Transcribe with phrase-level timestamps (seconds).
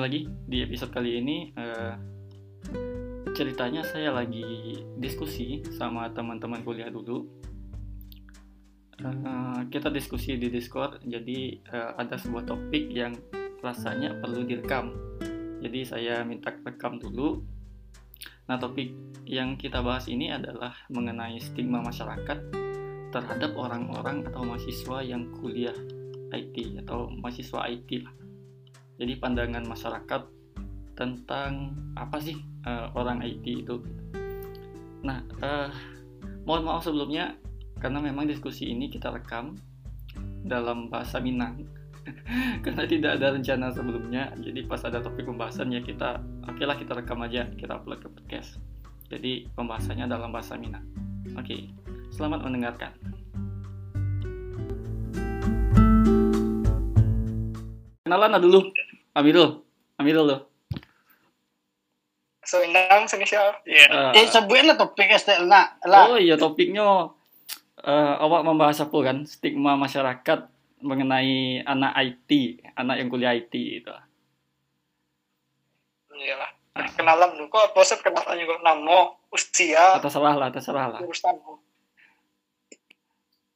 [0.00, 1.52] lagi di episode kali ini.
[1.52, 1.94] Uh,
[3.36, 7.28] ceritanya saya lagi diskusi sama teman-teman kuliah dulu.
[9.00, 13.12] Uh, kita diskusi di Discord, jadi uh, ada sebuah topik yang
[13.60, 14.96] rasanya perlu direkam.
[15.60, 17.44] Jadi saya minta rekam dulu.
[18.48, 18.96] Nah, topik
[19.28, 22.40] yang kita bahas ini adalah mengenai stigma masyarakat
[23.12, 25.76] terhadap orang-orang atau mahasiswa yang kuliah
[26.32, 28.19] IT atau mahasiswa IT lah
[29.00, 30.22] jadi pandangan masyarakat
[30.92, 32.36] tentang apa sih
[32.68, 33.80] uh, orang IT itu.
[35.00, 35.72] Nah uh,
[36.44, 37.32] mohon maaf sebelumnya
[37.80, 39.56] karena memang diskusi ini kita rekam
[40.44, 41.64] dalam bahasa Minang.
[42.64, 46.96] Karena tidak ada rencana sebelumnya jadi pas ada topik pembahasan ya kita oke lah kita
[46.96, 48.60] rekam aja kita upload ke podcast.
[49.08, 50.84] Jadi pembahasannya dalam bahasa Minang.
[51.36, 51.72] Oke
[52.12, 52.92] selamat mendengarkan.
[58.04, 58.60] Kenalan dulu
[59.14, 59.62] Amirul.
[59.98, 60.38] Amirul lo.
[62.46, 63.62] So indang semisal.
[63.62, 63.90] Yeah.
[63.90, 65.78] Uh, eh sebutin lah topik STL nak.
[65.86, 66.10] Lah.
[66.10, 67.14] Oh iya topiknya
[67.84, 70.50] uh, awak membahas apa kan stigma masyarakat
[70.80, 72.30] mengenai anak IT,
[72.74, 73.92] anak yang kuliah IT itu.
[76.10, 76.50] Iyalah.
[76.74, 76.88] Ah.
[76.96, 80.00] Kenalan lu kok bosep kenalan juga nama, usia.
[80.00, 81.00] Atas salah lah, atas salah lah.
[81.02, 81.36] Urusan.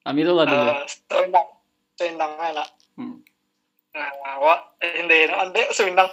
[0.04, 0.70] Amirul lah dulu.
[0.70, 1.46] Uh, indang.
[1.94, 2.04] So
[3.94, 4.10] Nah,
[4.42, 6.10] wak, hindi no, ande sumindang.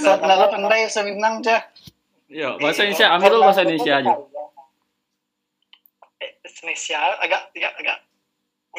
[0.00, 1.60] Sa lalo pandai sumindang siya.
[2.32, 4.12] Yo, bahasa Indonesia, Amirul bahasa Indonesia aja.
[6.48, 7.98] Indonesia agak agak agak.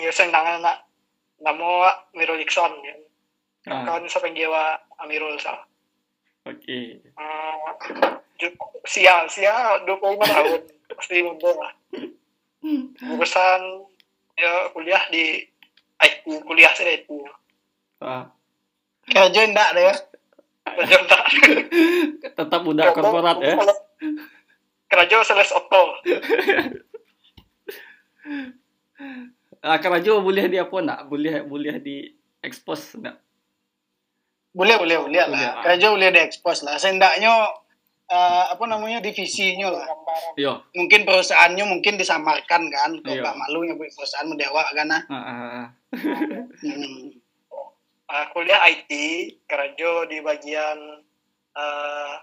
[0.02, 0.74] Yung sumindang na
[1.46, 1.86] namo
[2.18, 3.00] Amirul Ikson yan.
[3.70, 3.86] Ah.
[3.86, 5.54] Kawan sa panggiwa Amirul sa.
[6.50, 6.66] Oke.
[6.66, 6.86] Okay.
[7.16, 8.18] Uh,
[8.90, 10.62] siya, siya 25 tahun.
[10.98, 11.72] Pasti muda lah.
[13.16, 13.62] Urusan
[14.38, 15.46] ya kuliah di
[16.02, 17.24] IT kuliah saya itu
[18.02, 18.28] ah.
[19.08, 19.96] kerja enggak deh ya
[20.64, 21.24] kerja enggak
[22.34, 23.56] tetap budak korporat ya
[24.90, 25.84] kerja sales oto
[29.64, 31.08] ah kerja boleh di apa nak?
[31.08, 32.12] Boleh boleh di
[32.44, 33.24] expose enggak
[34.54, 35.66] boleh boleh boleh lah.
[35.66, 36.78] Kerja boleh di expose lah.
[36.78, 37.34] Sendaknya
[38.10, 39.88] uh, apa namanya divisinya lah.
[40.36, 40.60] Iya.
[40.76, 43.22] Mungkin perusahaannya mungkin disamarkan kan, kok iya.
[43.24, 45.04] nggak malu nyebut perusahaan mendewa kan ah.
[45.08, 45.66] Uh, uh,
[46.64, 47.04] hmm.
[48.10, 48.92] uh, kuliah IT
[49.48, 50.78] kerja di bagian
[51.56, 52.14] uh,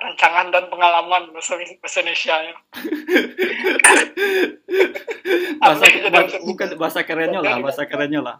[0.00, 2.54] rancangan dan pengalaman bahasa, bahasa Indonesia ya.
[5.60, 8.36] bahasa, bahasa, bukan bahasa kerennya lah, bahasa kerennya lah.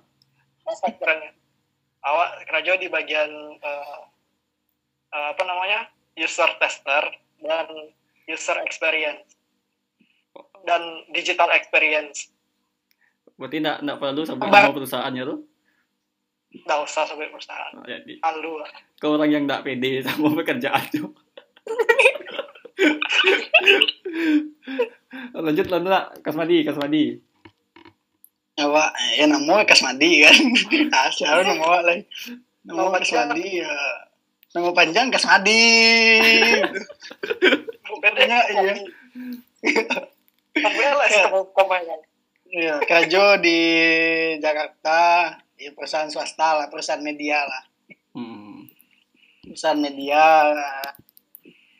[0.64, 1.36] Bahasa kerennya.
[2.00, 3.28] Awak kerja di bagian
[3.60, 4.08] uh,
[5.12, 5.84] uh, apa namanya?
[6.20, 7.04] User tester
[7.40, 7.66] dan
[8.28, 9.24] user experience
[10.68, 12.28] dan digital experience.
[13.40, 15.38] Berarti enggak enggak perlu sampai nama perusahaannya tuh?
[16.50, 17.72] Enggak usah sampai perusahaan.
[17.80, 18.52] Oh, jadi, Lalu.
[19.00, 21.08] Kau orang yang enggak pede sama pekerjaan tuh.
[25.34, 25.92] lanjut lanjut
[26.24, 27.04] Kasmadi Kasmadi
[28.60, 30.36] Awak ya nama Kasmadi kan
[31.08, 32.04] asal nama lagi
[32.64, 33.72] nama Kasmadi ya
[34.50, 35.62] Nama panjang Kasmadi.
[37.86, 38.74] Bukannya iya.
[42.50, 43.58] Iya, kerja di
[44.42, 47.62] Jakarta, di perusahaan swasta lah, perusahaan media lah.
[48.10, 48.66] Hmm.
[49.46, 50.50] Perusahaan media,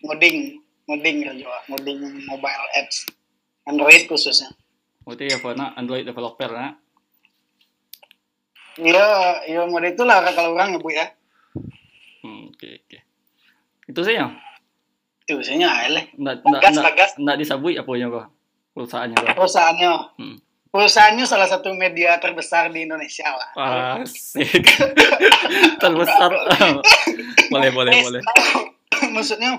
[0.06, 3.10] ngoding, ngoding kerja, ngoding mobile apps,
[3.66, 4.54] Android khususnya.
[5.02, 6.78] Berarti ya nak Android developer nak?
[8.78, 11.10] Iya, iya mode itulah kalau orang ya bu ya.
[12.60, 12.98] Oke okay, oke.
[13.88, 14.36] Itu saja.
[15.24, 16.04] Itu saja lah.
[16.12, 18.28] Nggak nggak nggak nggak disabui apa ya kok
[18.76, 19.28] perusahaannya kok.
[19.32, 19.92] Perusahaannya.
[20.20, 20.36] Hmm.
[20.68, 23.48] Perusahaannya salah satu media terbesar di Indonesia lah.
[24.04, 24.60] Asik.
[25.82, 26.28] terbesar.
[27.56, 28.20] boleh boleh boleh.
[29.16, 29.56] Maksudnya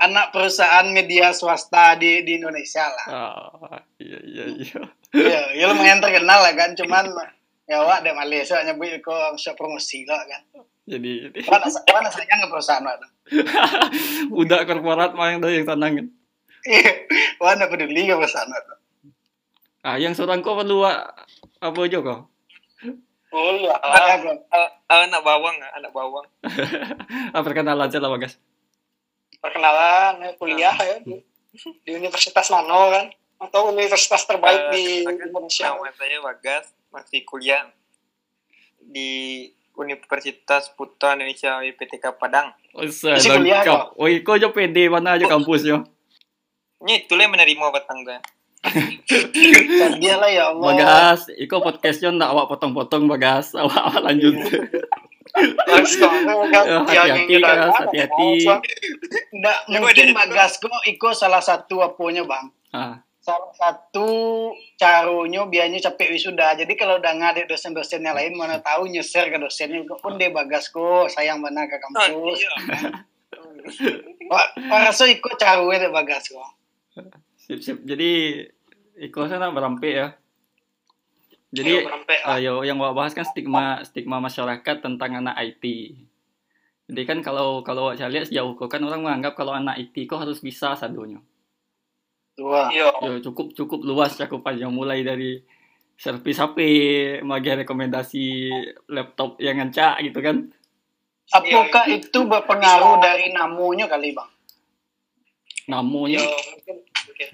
[0.00, 3.06] anak perusahaan media swasta di di Indonesia lah.
[3.12, 4.80] Oh, iya iya iya.
[5.12, 7.12] Iya, ya lumayan terkenal lah kan, cuman
[7.68, 12.84] ya wak ada Malaysia nyebut kok promosi lah kan jadi mana mana saya nggak perusahaan
[12.84, 13.06] mana
[14.42, 16.06] udah korporat mah yang yang tenang kan
[17.42, 18.74] mana peduli nggak perusahaan mana
[19.82, 22.20] ah yang seorang kok perlu apa aja kok
[23.32, 23.74] oh ya
[24.92, 26.26] anak bawang anak bawang.
[27.32, 28.36] Ah perkenalan aja lah bagas
[29.42, 30.96] perkenalan ya, kuliah ya.
[31.82, 33.06] Di Universitas Mano kan.
[33.42, 35.74] Atau universitas terbaik uh, di Indonesia.
[35.74, 37.66] Nama saya Bagas, masih kuliah
[38.78, 42.52] di Universitas Putra Indonesia UPTK Padang.
[42.76, 43.96] Oh, lengkap.
[43.96, 45.84] Oh, kau aja pede mana aja kampusnya?
[46.82, 48.18] Ini itu lah menerima batang gue.
[49.98, 54.34] dia lah ya Allah Bagas, iko podcastnya ndak awak potong-potong Bagas, awak awak lanjut.
[55.32, 55.88] Ya,
[56.84, 58.30] hati-hati, Kas, hati-hati.
[58.44, 66.10] Ya, mungkin bagas kok iko salah satu aponya bang Ah, salah satu carunya biarnya capek
[66.10, 70.34] wisuda jadi kalau udah ngadik dosen-dosen yang lain mana tahu nyeser ke dosennya pun dia
[70.34, 72.38] bagas kok sayang mana ke kampus
[74.26, 76.50] Wah, rasa ikut caru deh bagas kok
[77.42, 77.78] sip sip.
[77.82, 78.42] Jadi
[79.02, 80.14] iko sana berampe ya.
[81.52, 81.84] Jadi
[82.32, 85.64] ayo yang mau bahas kan stigma stigma masyarakat tentang anak IT.
[86.88, 90.22] Jadi kan kalau kalau saya lihat sejauh kok kan orang menganggap kalau anak IT kok
[90.24, 91.20] harus bisa sadonya.
[92.42, 92.90] Tua Iya.
[92.98, 95.38] Ya cukup cukup luas cakupannya mulai dari
[95.94, 96.58] servis HP,
[97.22, 98.50] magi rekomendasi
[98.90, 100.50] laptop yang ngancak gitu kan.
[101.30, 104.28] apakah itu berpengaruh dari namunya kali bang
[105.70, 107.28] Namanya Iya, mungkin mungkin.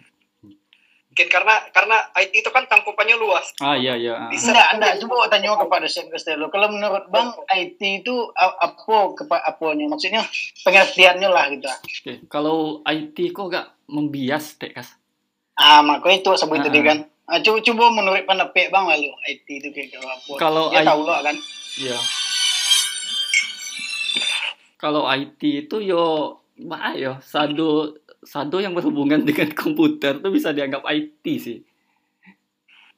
[1.08, 3.50] Mungkin karena karena IT itu kan cangkupannya luas.
[3.58, 4.28] ah iya iya.
[4.30, 4.52] Bisa.
[4.52, 4.92] Enggak, enggak.
[5.02, 6.46] Coba tanya kepada dosen Castello.
[6.52, 9.90] Kalau menurut Bang, IT itu apa kepa apanya?
[9.90, 10.22] Maksudnya
[10.62, 11.66] pengertiannya lah gitu.
[11.66, 14.94] Oke, kalau IT kok gak membias kas.
[15.58, 16.84] Ah, makanya itu sebut Ah, tadi ah.
[16.86, 16.98] kan.
[17.28, 20.32] Ah, coba, coba menurut pendapat Bang lalu IT itu kayak apa?
[20.38, 21.36] Kalau Dia I- tahu lah kan.
[21.76, 21.98] Iya.
[24.78, 30.86] Kalau IT itu yo bah yo sado sado yang berhubungan dengan komputer tuh bisa dianggap
[30.86, 31.58] IT sih.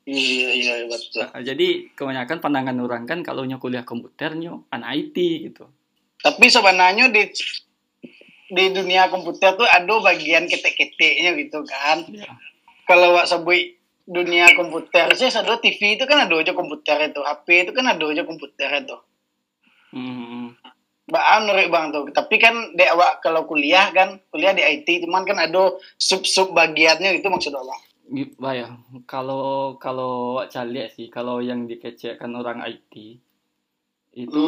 [0.04, 1.22] Iya, iya, betul.
[1.22, 5.16] Nah, jadi kebanyakan pandangan orang kan kalau nyo kuliah komputer nyo anak IT
[5.48, 5.68] gitu.
[6.20, 7.30] Tapi sebenarnya di
[8.50, 12.04] di dunia komputer tuh ada bagian ketek-keteknya gitu kan.
[12.06, 12.28] Iya.
[12.90, 17.46] Kalau wak sebut dunia komputer sih, ada TV itu kan ada aja komputer itu, HP
[17.62, 18.98] itu kan ada aja komputer itu.
[19.94, 20.58] Hmm,
[21.10, 22.10] Baan menurut bang tuh.
[22.14, 26.54] Tapi kan dek awak kalau kuliah kan kuliah di IT, cuman kan ada sub sub
[26.54, 27.78] bagiannya itu maksud abang.
[28.10, 28.74] gitu ya.
[29.06, 33.22] Kalau kalau saya lihat sih kalau yang dikecekkan orang IT
[34.14, 34.44] itu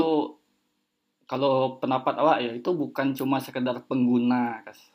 [1.31, 4.92] kalau pendapat awak ya itu bukan cuma sekedar pengguna kas.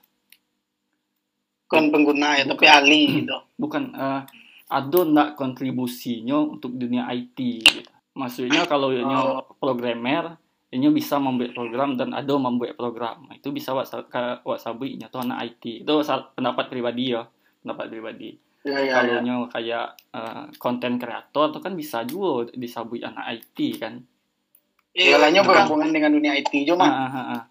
[1.68, 2.78] Bukan pengguna ya, tapi Bukan.
[2.80, 3.38] ahli gitu.
[3.60, 4.22] bukan eh,
[4.68, 7.92] ada ndak kontribusinya untuk dunia IT gitu.
[8.18, 10.36] Maksudnya kalau nyo programmer,
[10.74, 13.30] nyo bisa membuat program dan ada membuat program.
[13.36, 15.86] Itu bisa wak ka- wak sabui nya tuh anak IT.
[15.86, 16.02] Itu
[16.34, 17.24] pendapat pribadi ya,
[17.62, 18.32] pendapat pribadi.
[18.68, 19.36] Ya, ya, kalau ya.
[19.48, 19.88] kayak
[20.60, 24.04] konten kreator itu kan bisa juga disabui anak IT kan.
[25.46, 25.54] Bukan.
[25.54, 26.90] berhubungan dengan dunia IT cuma.
[26.90, 27.42] Ah, ah, ah.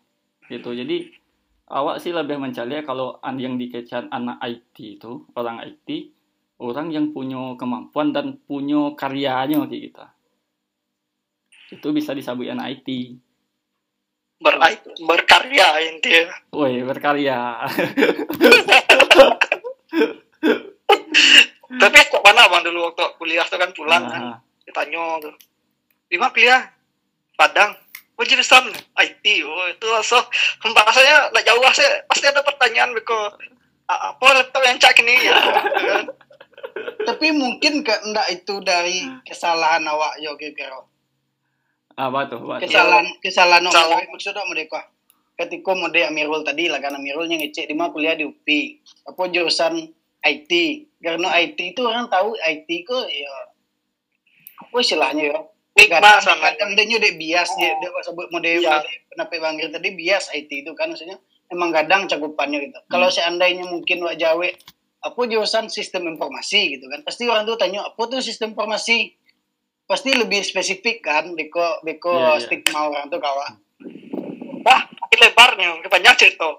[0.50, 0.66] Gitu.
[0.74, 1.15] Jadi
[1.66, 5.88] awak sih lebih mencari kalau an- yang dikecan anak IT itu orang IT
[6.62, 10.04] orang yang punya kemampuan dan punya karyanya kayak gitu.
[11.76, 12.88] Itu bisa disabui anak IT.
[14.36, 14.60] Ber
[15.00, 16.36] berkarya intinya.
[16.52, 17.64] Woi, berkarya.
[21.76, 25.34] Tapi kok mana bang dulu waktu kuliah tuh kan pulang kan Nah, ditanya tuh.
[26.06, 26.62] Di mana kuliah?
[27.36, 27.74] Padang.
[28.16, 29.24] Oh jurusan IT.
[29.44, 30.24] Oh itu langsung
[30.72, 33.36] bahasanya lah jauh sih pasti ada pertanyaan beko
[33.86, 35.36] "A- apa laptop yang cak ini ya.
[37.06, 40.80] Tapi mungkin ke enggak itu dari kesalahan awak yo kira
[41.96, 42.40] apa tuh?
[42.40, 42.66] Apa tuh?
[42.68, 44.00] Kesalahan kesalahan Salah.
[44.00, 44.80] awak maksudnya mereka.
[45.36, 48.80] Ketika mode Amirul tadi lah kan Amirul yang ngecek di mana kuliah di UPI.
[49.12, 49.92] Apa jurusan
[50.24, 50.52] IT.
[51.04, 53.32] Karena IT itu orang tahu IT kok ya
[54.56, 55.38] apa istilahnya ya
[55.76, 56.56] Stigma sama.
[56.56, 60.48] kadang dia dek bias dia dia sebut mode mode kenapa bang Gir tadi bias IT
[60.64, 61.20] itu kan maksudnya
[61.52, 64.48] emang kadang cakupannya gitu kalau seandainya mungkin wak jawe
[65.04, 69.14] apa jurusan sistem informasi gitu kan pasti orang tuh tanya apa tuh sistem informasi
[69.86, 72.42] pasti lebih spesifik kan beko beko Iya, iya.
[72.42, 73.52] stigma orang tuh kawan
[74.66, 76.58] Wah, makin lebarnya, makin banyak cerita.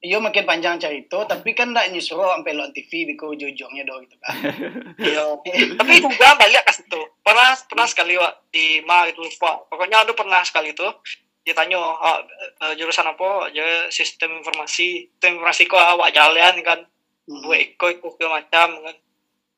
[0.00, 4.16] Iya makin panjang cerita, tapi kan ndak nyuruh sampai lo TV beko ujung-ujungnya doang gitu
[4.18, 4.34] kan.
[5.04, 5.36] Iya.
[5.76, 7.02] Tapi juga balik ke situ.
[7.22, 9.62] Pernah pernah sekali Wak, di ma itu lupa.
[9.70, 10.90] Pokoknya ada pernah sekali tuh
[11.42, 12.18] ditanya "Ah,
[12.66, 13.50] eh, jurusan apa?
[13.54, 16.80] Ya sistem informasi sistem informasi kok awak jalan kan.
[17.22, 17.38] Hmm.
[17.46, 18.96] dua ikut ikut ke macam kan.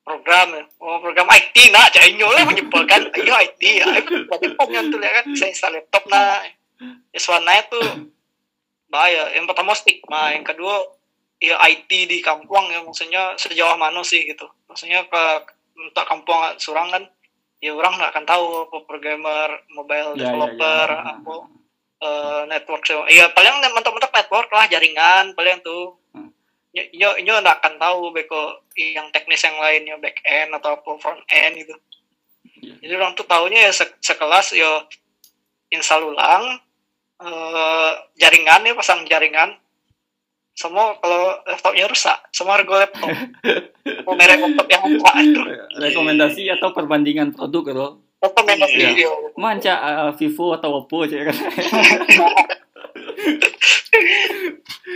[0.05, 0.63] Program ya.
[0.85, 3.09] oh program IT nak cak inyo lah menyebalkan.
[3.17, 3.89] Ayo IT ya.
[4.05, 5.25] Aku berarti pengen tuh ya kan.
[5.33, 6.45] Saya install laptop nah
[7.17, 7.81] Iswana itu
[8.93, 9.33] bahaya.
[9.33, 10.85] Yang pertama stigma yang kedua
[11.41, 14.45] ya IT di kampung ya maksudnya sejauh mana sih gitu.
[14.69, 15.25] Maksudnya ke
[15.75, 17.05] untuk kampung surang kan
[17.65, 21.01] ya orang nggak akan tahu apa programmer mobile Ya, ya, developer ya.
[21.17, 21.35] apa
[21.99, 26.29] eh, network so iya paling mentok-mentok network lah jaringan paling tuh Hmm.
[26.93, 28.43] nyo nyo nggak akan tahu beko
[28.77, 31.75] yang teknis yang lainnya back end atau apa front end gitu
[32.55, 32.75] Iya.
[32.81, 34.85] jadi orang tuh taunya ya se- sekelas yo
[35.69, 36.61] install ulang
[37.19, 39.57] eh, jaringan ya pasang jaringan
[40.55, 43.11] semua kalau laptopnya rusak semua harga laptop
[44.07, 45.41] Oh, merek laptop yang apa itu?
[45.77, 47.87] rekomendasi atau perbandingan produk gitu
[48.21, 48.89] Rekomendasi Iya.
[48.89, 49.11] video.
[49.37, 51.37] manca uh, Vivo atau Oppo aja kan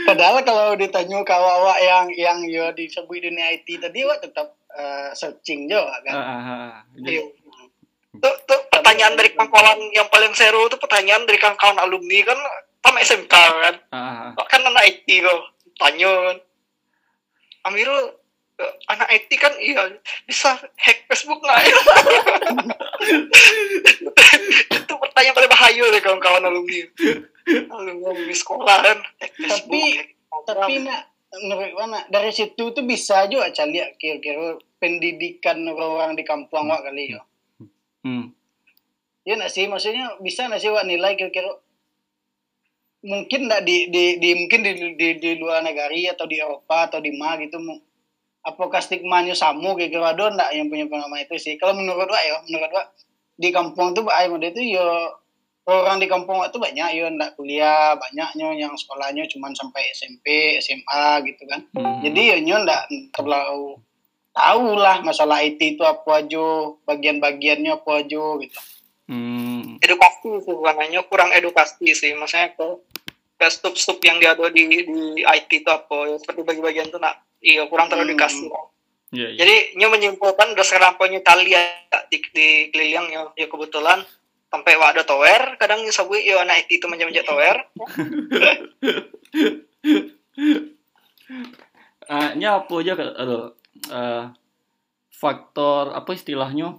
[0.05, 5.11] Padahal kalau ditanya ke awak yang yang yo disebut dunia IT tadi wak tetap eh,
[5.13, 6.15] searching juga kan.
[6.15, 6.73] Ah.
[6.95, 7.05] Iya.
[7.05, 7.17] Jadi,
[8.19, 12.39] Tuh, tuh pertanyaan dari kawan yang paling seru tuh pertanyaan dari kawan-kawan alumni kan
[12.85, 13.75] sama SMK kan.
[14.35, 15.41] Kok kan anak IT kok.
[15.79, 16.39] Tanya kan.
[17.69, 18.17] Amirul
[18.59, 19.93] eh, anak IT kan iya
[20.27, 21.79] bisa hack Facebook nggak ya?
[24.79, 26.81] itu pertanyaan paling bahaya dari kawan-kawan alumni.
[27.71, 28.99] Alumni sekolah kan.
[29.21, 30.17] hack Facebook, Tapi-.
[30.49, 36.73] Tapi nak menurut mana dari situ tuh bisa juga cari kira-kira pendidikan orang-orang di kampung
[36.73, 37.21] wak kali yo.
[38.01, 38.33] Hmm.
[39.29, 41.53] Ya nak sih maksudnya bisa nak sih wak nilai kira-kira
[43.03, 46.99] mungkin nggak di, di, di mungkin di, di, di luar negara atau di Eropa atau
[46.99, 47.59] di mana gitu
[48.43, 52.37] apakah stigmanya sama kira-kira ada nggak yang punya pengalaman itu sih kalau menurut wak ya
[52.49, 52.87] menurut wak
[53.39, 55.15] di kampung tuh muda itu yo
[55.69, 61.23] orang di kampung tuh banyak yo nggak kuliah banyaknya yang sekolahnya cuma sampai SMP SMA
[61.29, 62.01] gitu kan Hmm.
[62.03, 62.83] jadi ya nyo ndak
[63.15, 63.79] terlalu
[64.33, 66.47] tahu lah masalah IT itu apa aja
[66.89, 68.61] bagian-bagiannya apa aja gitu
[69.09, 69.58] Hmm.
[69.79, 72.13] Edukasi sih bukan hanya kurang edukasi sih.
[72.13, 72.67] Maksudnya ke
[73.39, 77.23] ke stup-stup yang dia ada di, di IT itu apa ya, seperti bagi-bagian itu nak
[77.39, 78.15] iya kurang terlalu Hmm.
[78.17, 78.51] dikasih
[79.09, 79.39] Iya, iya.
[79.41, 81.63] jadi nyo menyimpulkan berdasarkan apa yang tali ya
[82.11, 84.05] di, di keliling ya, ya kebetulan
[84.49, 87.57] sampai wadah tower kadang yang sabui ya anak IT itu menjadi tower.
[92.05, 93.57] Ah, ini apa aja ke- aduh,
[93.89, 94.25] eh,
[95.09, 96.77] faktor apa istilahnya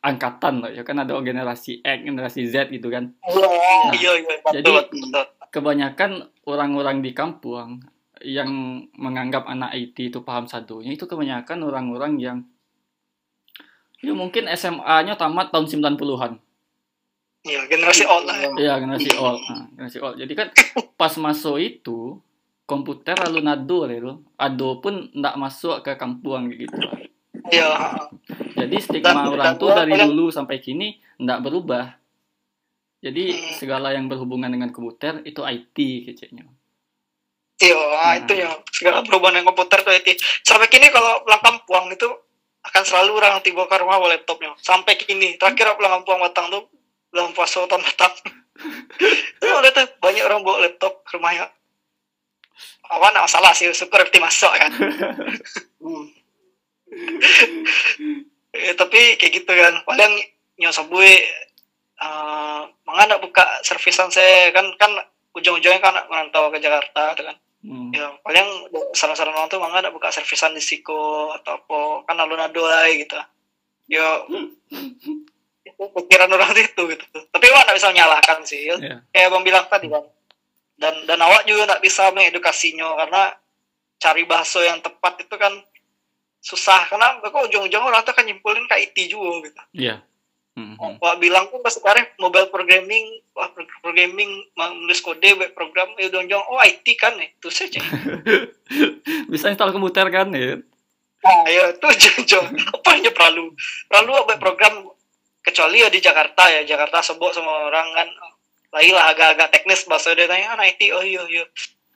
[0.00, 3.12] angkatan lah ya kan ada generasi X generasi Z gitu kan.
[3.22, 3.46] Iya
[3.92, 4.34] iya iya.
[4.38, 5.24] Betul Jadi- betul, betul.
[5.50, 6.10] kebanyakan
[6.44, 7.82] orang-orang di kampung
[8.20, 8.50] yang
[8.94, 12.38] menganggap anak IT itu paham satunya itu kebanyakan orang-orang yang
[13.98, 16.38] ya mungkin SMA-nya tamat tahun 90-an
[17.42, 20.16] iya generasi old lah Iya generasi old, Nah, generasi old.
[20.16, 20.48] Jadi kan
[20.94, 22.20] pas masuk itu
[22.62, 26.76] komputer lalu nado lah itu, ado pun ndak masuk ke kampung gitu.
[27.48, 27.96] iya
[28.60, 30.88] Jadi stigma orang tuh dari dulu sampai kini
[31.18, 31.84] ndak berubah.
[33.00, 33.56] Jadi Hmm.
[33.56, 35.76] segala yang berhubungan dengan komputer itu IT
[36.06, 36.44] kayaknya.
[37.60, 38.24] iya ah, Nah.
[38.24, 42.08] itu ya segala perubahan yang komputer tuh IT sampai kini kalau pulang kampung itu
[42.60, 46.48] akan selalu orang tiba ke rumah bawa laptopnya sampai kini terakhir aku pulang kampung batang
[46.48, 46.72] tuh
[47.12, 48.16] bulan puasa tahun batang
[49.44, 51.52] itu tuh banyak orang bawa laptop ke rumahnya
[52.88, 54.72] apa nggak masalah sih syukur aktif masuk kan
[55.80, 56.08] Hmm.
[58.50, 59.74] Eh, tapi kayak gitu kan.
[59.86, 60.12] Paling
[60.60, 61.12] nyosabue
[62.02, 64.50] uh, mengapa buka servisan saya.
[64.50, 64.90] Kan kan
[65.34, 67.38] ujung-ujungnya kan merantau ke Jakarta tuh kan.
[67.60, 67.92] Hmm.
[67.92, 73.04] ya paling saran-saran orang tuh mangga buka servisan di Siko atau apa kan alun aduai
[73.04, 73.20] gitu.
[73.84, 74.24] Ya
[75.68, 77.18] itu pikiran orang itu gitu.
[77.28, 78.72] Tapi wah nggak bisa menyalahkan sih.
[78.72, 79.04] Iya.
[79.12, 80.08] kayak abang bilang tadi kan.
[80.80, 83.22] Dan dan awak juga nggak bisa mengedukasinya karena
[84.00, 85.52] cari bahasa yang tepat itu kan
[86.40, 89.96] susah karena kok ujung-ujung orang tuh kan nyimpulin ke IT juga gitu Iya.
[90.50, 90.98] Hmm, hmm.
[90.98, 96.10] Wah bilang pun pas sekarang mobile programming, wah pro- programming menulis kode web program, ya
[96.10, 97.78] ujung-ujung oh IT kan ya, itu saja.
[99.30, 100.58] Bisa install komputer kan ya.
[101.20, 103.52] Nah, ya itu ujung-ujung apa hanya perlu
[103.86, 104.90] perlu web program
[105.40, 108.08] kecuali ya di Jakarta ya Jakarta sebut sama orang kan
[108.70, 111.44] lagi lah agak-agak teknis bahasa dia tanya ah IT oh iya iya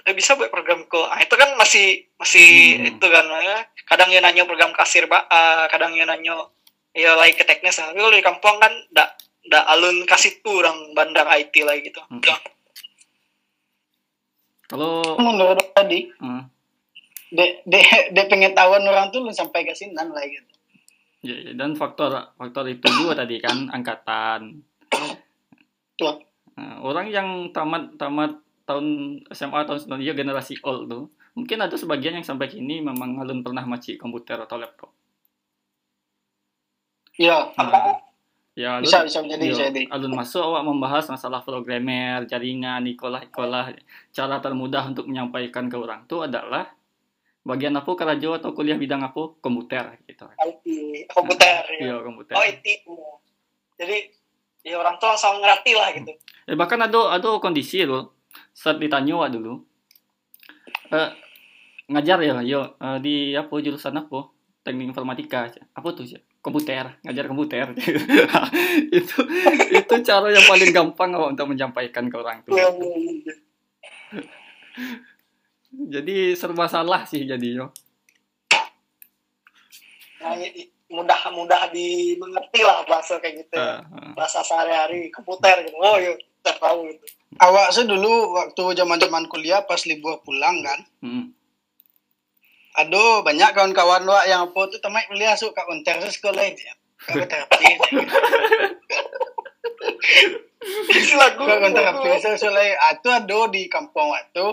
[0.04, 2.88] Eh, bisa buat program kok ah, itu kan masih masih Hmm.
[2.92, 3.64] itu kan ya.
[3.84, 6.48] Kadang dia nanya program kasir pak ah, kadang dia nanya
[6.94, 10.94] ya lagi ke teknis tapi kalau di kampung kan ndak ndak alun kasih tuh orang
[10.96, 12.20] bandar IT lah gitu Hmm.
[12.20, 12.38] Udah.
[14.64, 16.42] Kalau menurut tadi hmm,
[17.34, 17.80] de de
[18.16, 20.54] de pengetahuan orang tuh lu sampai ke sini lah gitu
[21.20, 24.64] ya, ya, dan faktor faktor itu juga tadi kan angkatan.
[26.00, 26.16] Tuh.
[26.54, 31.74] Nah, orang yang tamat tamat tahun SMA tahun 90 ya generasi old tuh mungkin ada
[31.74, 34.90] sebagian yang sampai kini memang alun pernah maci komputer atau laptop.
[37.14, 38.02] Ya Nah,
[38.54, 39.82] ya alun, bisa bisa jadi iya, bisa jadi.
[39.90, 43.74] Alun masuk awak membahas masalah programmer jaringan ikolah ikolah
[44.14, 46.70] cara termudah untuk menyampaikan ke orang tuh adalah
[47.44, 50.30] bagian apa kerajo atau kuliah bidang apa komputer gitu.
[50.38, 50.66] IT
[51.10, 51.78] komputer ya.
[51.82, 52.34] iya komputer.
[52.38, 52.66] Oh IT
[53.74, 54.06] jadi
[54.62, 56.14] ya orang tua langsung ngerti lah gitu.
[56.46, 58.14] Eh, bahkan ada ada kondisi loh.
[58.54, 59.73] Saat ditanya wak dulu
[60.86, 61.10] eh,
[61.86, 62.76] ngajar ya yo.
[62.76, 64.28] Eh, di apa jurusan apa?
[64.60, 67.66] Teknik informatika apa tuh sih komputer ngajar komputer.
[68.98, 69.16] Itu
[69.70, 72.56] itu cara yang paling gampang awak untuk menyampaikan ke orang tua?
[72.56, 73.34] Iya, iya, iya.
[75.90, 77.68] jadi serba salah sih jadinya.
[80.20, 83.82] Nah, i- i- mudah mudah dimengerti lah bahasa kayak gitu ya.
[83.82, 84.12] ah.
[84.14, 85.76] bahasa sehari-hari komputer gitu.
[85.76, 90.80] Oh iya kita tahu gitu Awak sih dulu waktu zaman-zaman kuliah pas libur pulang kan.
[91.02, 91.34] Hmm.
[92.74, 96.74] Aduh, banyak kawan-kawan wak yang apa tuh temai kuliah suka konter sekolah itu ya.
[97.04, 97.66] Kau terapi.
[101.14, 102.64] lagu Kau konter terapi sekolah.
[102.98, 104.46] Itu ada di kampung waktu.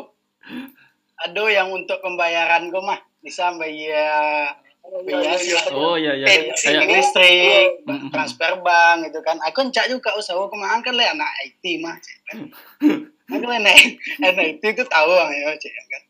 [1.21, 4.57] Ada yang untuk pembayaran kau mah bisa bayar
[4.91, 5.71] biasa.
[5.71, 6.27] Oh iya iya.
[6.51, 9.39] Kayak listrik, transfer bank gitu kan.
[9.47, 11.95] Aku encak juga usaha ke mana kan lah anak IT mah.
[12.27, 12.37] kan.
[13.31, 13.75] Aku lah anak
[14.19, 16.03] anak IT itu tahu ya cik, kan.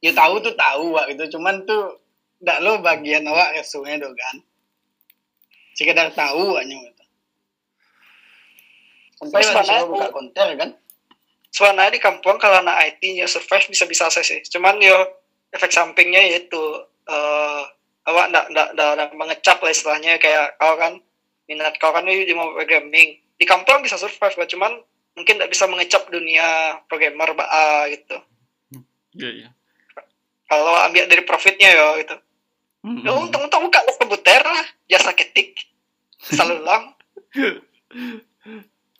[0.00, 1.36] Ya tahu tuh tahu wak gitu.
[1.36, 2.00] Cuman tuh
[2.40, 4.36] ndak lo bagian awak resume tuh kan.
[5.76, 7.04] Sekedar tahu aja gitu.
[9.18, 10.70] Sampai saya buka konter kan.
[11.58, 14.94] sebenarnya di kampung kalau anak IT nya survive bisa bisa saya sih cuman yo
[15.50, 16.60] efek sampingnya yaitu
[17.08, 17.64] eh
[18.08, 20.96] awak ndak ndak ndak ndak mengecap lah istilahnya kayak kau kan
[21.44, 24.72] minat kau kan di mau programming di kampung bisa survive lah cuman
[25.14, 27.46] mungkin nggak bisa mengecap dunia programmer ba
[27.92, 28.16] gitu
[29.18, 29.48] Iya iya.
[30.46, 32.16] kalau ambil dari profitnya ya gitu
[32.78, 35.50] Hmm, Ya, untung-untung buka komputer lah, jasa ketik,
[36.22, 36.94] salulang.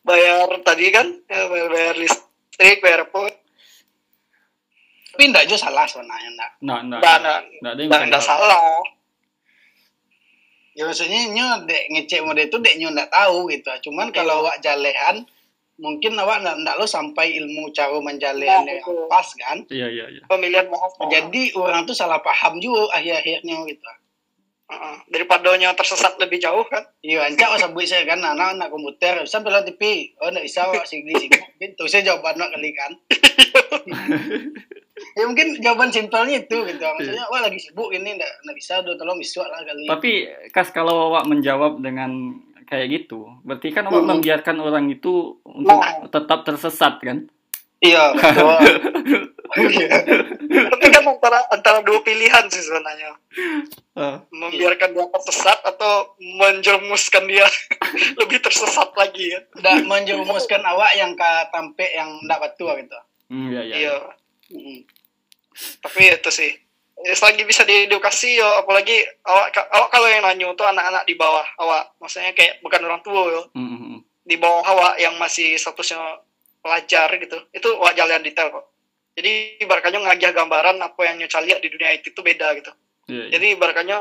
[0.03, 3.31] bayar tadi kan, ya, bayar, bayar listrik, bayar apa.
[5.15, 6.51] Tapi ndak juga salah sebenarnya ndak.
[6.59, 8.59] Nah, nah, Nggak, nggak, nggak ada yang nggak, bisa nggak salah.
[10.79, 13.91] Ya maksudnya nyo dek ngecek mode itu dek nyo ndak tahu gitu.
[13.91, 15.27] Cuman kalau awak jalehan
[15.75, 19.67] mungkin awak ndak ndak lo sampai ilmu cara menjalehan Nah, yang pas kan.
[19.75, 20.23] Iya iya iya.
[20.31, 21.03] Pemilihan bahasa.
[21.11, 23.83] Jadi orang tuh salah paham juga akhir-akhirnya gitu.
[24.69, 24.97] Heeh.
[25.09, 26.85] daripada nya tersesat lebih jauh kan.
[27.01, 30.13] Iya, ancak wah sebut saya kan anak anak komputer, bisa bela TV.
[30.21, 31.41] Oh, ndak bisa wak sini sini.
[31.73, 32.93] Itu saya jawaban kali kan.
[35.15, 36.83] ya mungkin jawaban simpelnya itu gitu.
[36.83, 39.85] Maksudnya wah lagi sibuk ini ndak ndak bisa, udah tolong besok lah kali.
[39.85, 40.13] Tapi
[40.49, 44.11] kas kalau awak menjawab dengan kayak gitu, berarti kan awak Hmm.
[44.15, 46.05] membiarkan orang itu untuk Nah.
[46.07, 47.25] tetap tersesat kan?
[47.79, 48.59] Iya, betul.
[50.69, 53.15] Tapi kan antara antara dua pilihan sih sebenarnya.
[53.95, 57.47] Ah, Membiarkan dia tersesat atau menjerumuskan dia
[58.21, 59.43] lebih tersesat lagi kan.
[59.57, 62.99] Ndak menjerumuskan awak yang ka tampe yang ndak batu gitu.
[63.29, 63.77] hmm, iya iya.
[63.79, 63.95] Iya.
[64.49, 64.81] Mm.
[65.83, 66.53] tapi itu sih
[67.15, 71.95] selagi bisa diedukasi ya apalagi awak awak kalau yang nanya tuh anak-anak di bawah awak
[72.03, 74.01] maksudnya kayak bukan orang tua ya Hmm, hmm, hmm.
[74.27, 76.01] di bawah awak yang masih statusnya
[76.59, 78.67] pelajar gitu itu awak jalan detail kok
[79.15, 82.73] jadi ibaratnya ngajah gambaran apa yang nyoca lihat di dunia IT itu beda gitu
[83.09, 83.31] Iya, iya.
[83.39, 83.99] jadi ibaratnya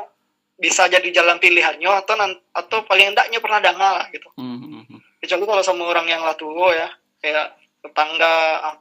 [0.57, 2.17] bisa jadi jalan pilihannya atau
[2.51, 4.99] atau paling endaknya pernah dengar lah gitu Hmm, hmm, hmm.
[5.21, 6.89] kecuali kalau sama orang yang lah tua ya
[7.21, 7.53] kayak
[7.85, 8.33] tetangga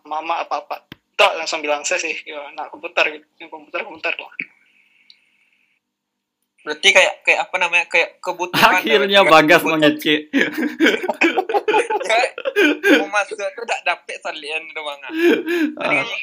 [0.09, 0.77] mama apa apa
[1.17, 4.33] tak langsung bilang saya sih ya anak komputer gitu yang komputer komputer lah
[6.67, 7.87] Berarti kayak kayak apa namanya?
[7.87, 8.75] Kayak kebutuhan.
[8.83, 10.35] Akhirnya Bagas mengecek.
[12.99, 14.99] Mau masuk tuh tak dapet salian doang.
[15.07, 15.15] ah.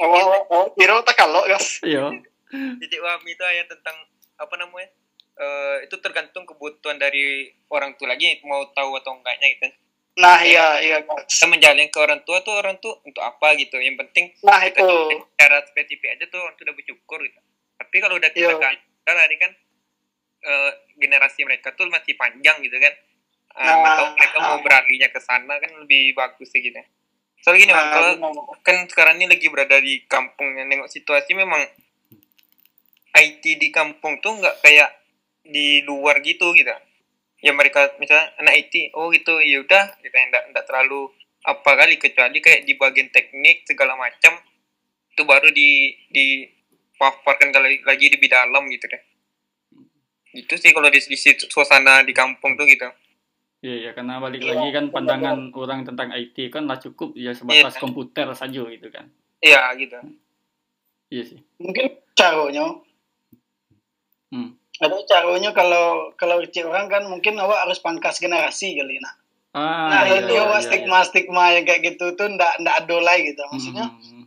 [0.04, 2.12] Oh, oh, oh kira tak kalau guys Iya.
[2.52, 3.96] Titik wami itu ayat tentang
[4.36, 4.92] apa namanya?
[5.40, 9.68] Eh itu tergantung kebutuhan dari orang tua lagi mau tahu atau enggaknya gitu.
[10.14, 13.82] Nah iya iya Kita menjalin ke orang tua tuh orang tuh untuk apa gitu.
[13.82, 14.86] Yang penting nah itu
[15.38, 17.40] cara spesifik aja tuh orang tuh udah bersyukur gitu.
[17.78, 18.54] Tapi kalau udah kita
[19.04, 19.52] kan tadi kan
[20.44, 20.72] eh,
[21.02, 22.94] generasi mereka tuh masih panjang gitu kan.
[22.94, 26.82] Eh, Nah, atau mereka mau beralihnya ke sana kan lebih bagus sih gitu.
[27.44, 28.66] Soalnya gini, nah, kalau benar.
[28.66, 31.62] kan sekarang ini lagi berada di kampung yang nengok situasi memang
[33.14, 34.90] IT di kampung tuh nggak kayak
[35.46, 36.72] di luar gitu gitu
[37.44, 41.12] ya mereka misalnya anak IT oh gitu ya udah kita enggak enggak terlalu
[41.44, 44.32] apa kali kecuali kayak di bagian teknik segala macam
[45.12, 45.70] itu baru di
[46.08, 46.48] di
[46.96, 49.02] paparkan kali lagi lebih dalam gitu deh
[50.34, 52.88] itu sih kalau di, di situ- suasana di kampung tuh gitu
[53.60, 57.32] Iya, iya, karena balik Iya, lagi kan pandangan orang tentang IT kan lah cukup ya
[57.32, 57.80] sebatas Iya.
[57.80, 59.08] komputer saja gitu kan.
[59.40, 59.96] iya gitu
[61.08, 61.40] Iya sih.
[61.60, 62.76] Mungkin caranya
[64.28, 64.60] Hmm.
[64.82, 69.14] Ada caranya kalau kalau kecil orang kan mungkin awak harus pangkas generasi kali nah.
[69.54, 72.74] Ah, Nah, iya, itu iya, awak iya, stigma stigma yang kayak gitu tuh ndak ndak
[72.82, 73.50] adolai gitu iya.
[73.54, 73.86] maksudnya.
[73.94, 74.26] Hmm,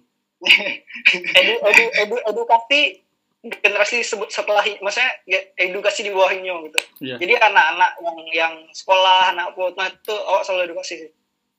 [1.34, 3.02] edu, edu, edu, edukasi
[3.42, 7.16] generasi sebut setelah maksudnya ya, edukasi di bawahnya gitu Iya.
[7.22, 11.10] jadi anak-anak yang yang sekolah anak nah itu awak selalu edukasi sih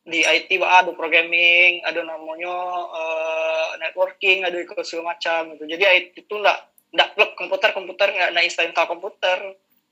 [0.08, 2.56] di IT bah ada programming ada namanya
[2.96, 6.60] eh, networking ada ikut segala macam gitu jadi IT itu enggak
[6.94, 9.38] enggak plug komputer komputer enggak enggak install komputer.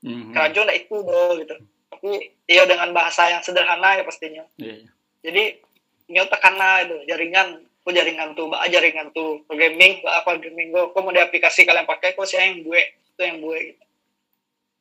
[0.06, 0.32] Hmm, hmm.
[0.36, 1.56] kerajo enggak itu doh gitu.
[1.92, 2.10] Tapi
[2.50, 4.44] ya dengan bahasa yang sederhana ya pastinya.
[4.60, 4.90] Iya, iya.
[5.24, 5.44] jadi
[6.12, 7.48] nyata karena itu jaringan.
[7.86, 9.46] Kok jaringan tuh bah jaringan tuh.
[9.46, 10.74] Programming bah apa programming.
[10.74, 12.82] Kok kok mau di aplikasi kalian pakai kok saya yang gue
[13.16, 13.84] itu yang gue gitu.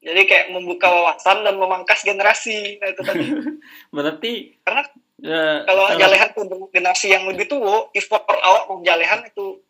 [0.05, 2.77] Jadi kayak membuka wawasan dan memangkas generasi.
[2.77, 3.24] Nah, itu tadi.
[3.94, 4.83] Berarti Karena
[5.16, 9.64] ya, kalau jalehan tuh generasi yang lebih tua effort awak mau jalehan itu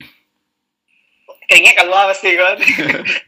[1.48, 2.56] kayaknya kalau pasti kan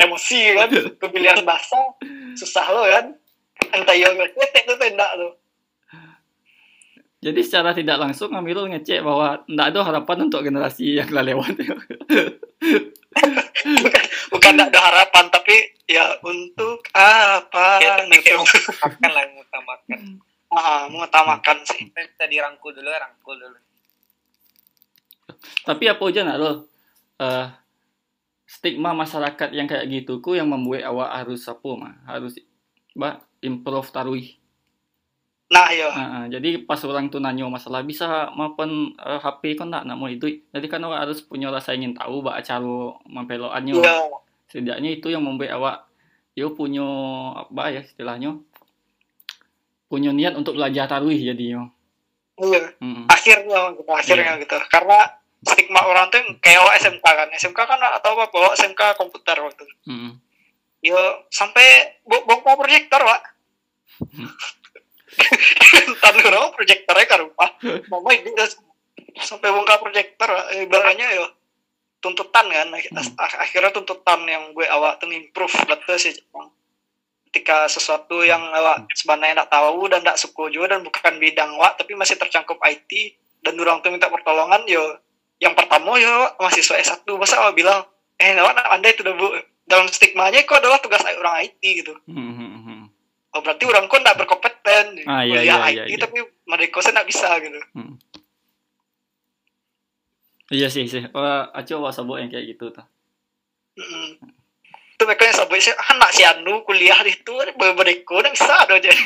[0.05, 0.69] emosi kan
[1.01, 1.79] pemilihan bahasa
[2.37, 3.13] susah lo kan
[3.73, 5.33] entah yang ngetek tuh tidak tuh
[7.17, 11.59] Jadi secara tidak langsung Amirul ngecek bahwa tidak ada harapan untuk generasi yang telah lewat.
[13.83, 15.57] bukan bukan tidak ada harapan tapi
[15.91, 18.37] ya untuk apa Ya, tapi gitu.
[18.39, 19.99] mengutamakan lah, mengutamakan.
[20.47, 23.59] Ah, mengutamakan sih Kita bisa dirangkul dulu, rangkul dulu.
[25.67, 26.53] Tapi apa aja nak lo?
[27.19, 27.47] Eh,
[28.47, 31.95] stigma masyarakat yang kayak gitu ku yang membuat awak harus apa mah?
[32.07, 32.39] Harus
[32.97, 34.39] bah improve taruih.
[35.47, 39.87] nah yo Nah, jadi pas orang tuh nanya masalah bisa maupun eh, HP kan nak
[39.87, 40.43] nak mau itu.
[40.51, 43.75] Jadi kan awak harus punya rasa ingin tahu bah cara mempeloannya.
[43.79, 43.95] ya
[44.47, 45.77] Setidaknya itu yang membuat awak
[46.35, 46.83] yo punya
[47.37, 48.37] apa ya istilahnya
[49.87, 51.71] punya niat untuk belajar taruih jadinya.
[52.37, 53.09] iya Mm-mm.
[53.09, 54.99] akhirnya gitu akhirnya gitu karena
[55.47, 59.75] stigma orang tuh kayak SMK kan SMK kan atau apa bawa SMK komputer waktu itu.
[59.87, 60.11] Mm-mm.
[60.81, 60.97] yo
[61.29, 63.21] sampai bo- bongkar proyektor pak
[65.97, 67.49] Tadi orang proyektornya ke rumah
[67.89, 68.47] mama ini udah
[69.17, 70.45] sampai bongkar proyektor Pak.
[70.61, 71.25] ibaratnya yo
[71.99, 73.17] tuntutan kan Hmm.
[73.17, 76.13] Ak- akhirnya tuntutan yang gue awak tuh improve betul sih
[77.27, 81.77] ketika sesuatu yang awak sebenarnya tidak tahu dan tidak suka juga dan bukan bidang awak
[81.77, 84.83] tapi masih tercangkup IT dan orang tuh minta pertolongan yo
[85.37, 87.85] yang pertama yo mahasiswa S1 masa awak bilang
[88.17, 89.27] eh awak anda itu udah bu
[89.67, 92.89] dalam stigmanya itu adalah tugas orang IT gitu Mm-mm.
[93.37, 95.99] oh berarti orang kok tidak berkompeten Ah, iya, kuliah iya, IT iya, iya.
[96.01, 96.19] tapi
[96.49, 97.59] mereka saya tidak bisa gitu
[100.47, 101.03] Iya sih sih.
[101.11, 102.87] Wah, aco wah sabuk yang kayak gitu tuh.
[103.77, 104.15] Mm.
[104.97, 107.33] itu mereka yang sampai sih anak si Anu kuliah di itu
[107.77, 108.89] mereka udah bisa ada aja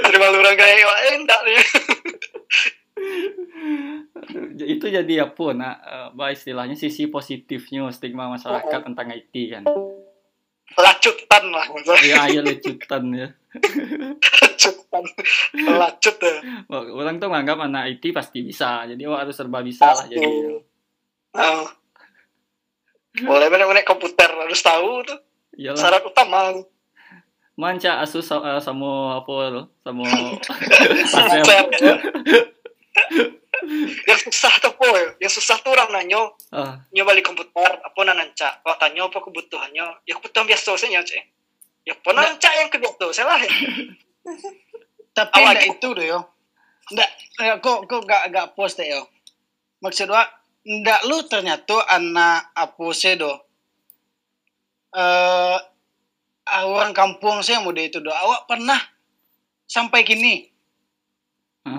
[0.00, 1.60] terima orang kayak wah enggak nih
[4.74, 9.64] itu jadi apa nak eh, bah istilahnya sisi positifnya stigma masyarakat tentang IT kan.
[10.76, 11.64] lacutan lah
[12.04, 13.26] Ya ayo lecutan ya.
[14.38, 15.02] lacutan
[15.66, 16.34] lacut ya
[16.68, 18.84] Orang tuh nganggap anak IT pasti bisa.
[18.84, 20.14] Jadi wah harus serba bisa lah Pasti.
[20.14, 20.28] jadi.
[21.32, 21.64] Ah.
[23.18, 25.18] boleh benar-benar komputer harus tahu tuh
[25.56, 25.76] Iyalah.
[25.76, 26.52] syarat utama
[27.58, 29.62] Manca Asus eh, sama apa lo?
[29.82, 30.06] Sama.
[34.08, 34.86] Yang susah tuh po
[35.18, 39.86] yang susah tuh orang nanyo Ah, nyoba di komputer apa nanca kalau tanya apa kebutuhannya
[40.08, 41.24] ya kebutuhan biasa saja cek
[41.84, 43.42] ya apa nanca yang kedua saya lah
[45.18, 45.66] Tapi gitu.
[45.74, 46.20] itu deh yo.
[46.88, 47.10] Enggak,
[47.42, 49.02] ya, kok kok gak gak post deh yo.
[49.82, 50.24] Maksud gua
[50.62, 53.34] enggak lu ternyata anak apa sih do.
[54.94, 55.58] Eh
[56.48, 58.14] ah, orang kampung sih muda itu do.
[58.14, 58.78] Awak pernah
[59.68, 60.48] sampai kini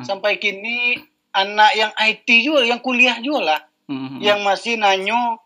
[0.06, 0.98] sampai kini
[1.34, 3.62] anak yang IT juga yang kuliah juga lah
[4.22, 5.42] yang masih nanyo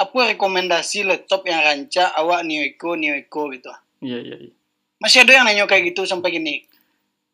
[0.00, 3.68] apa rekomendasi laptop yang rancak awak Nioiko Nioiko gitu.
[4.00, 4.52] Iya iya iya.
[4.98, 6.64] Masih ada yang nanya kayak gitu sampai gini.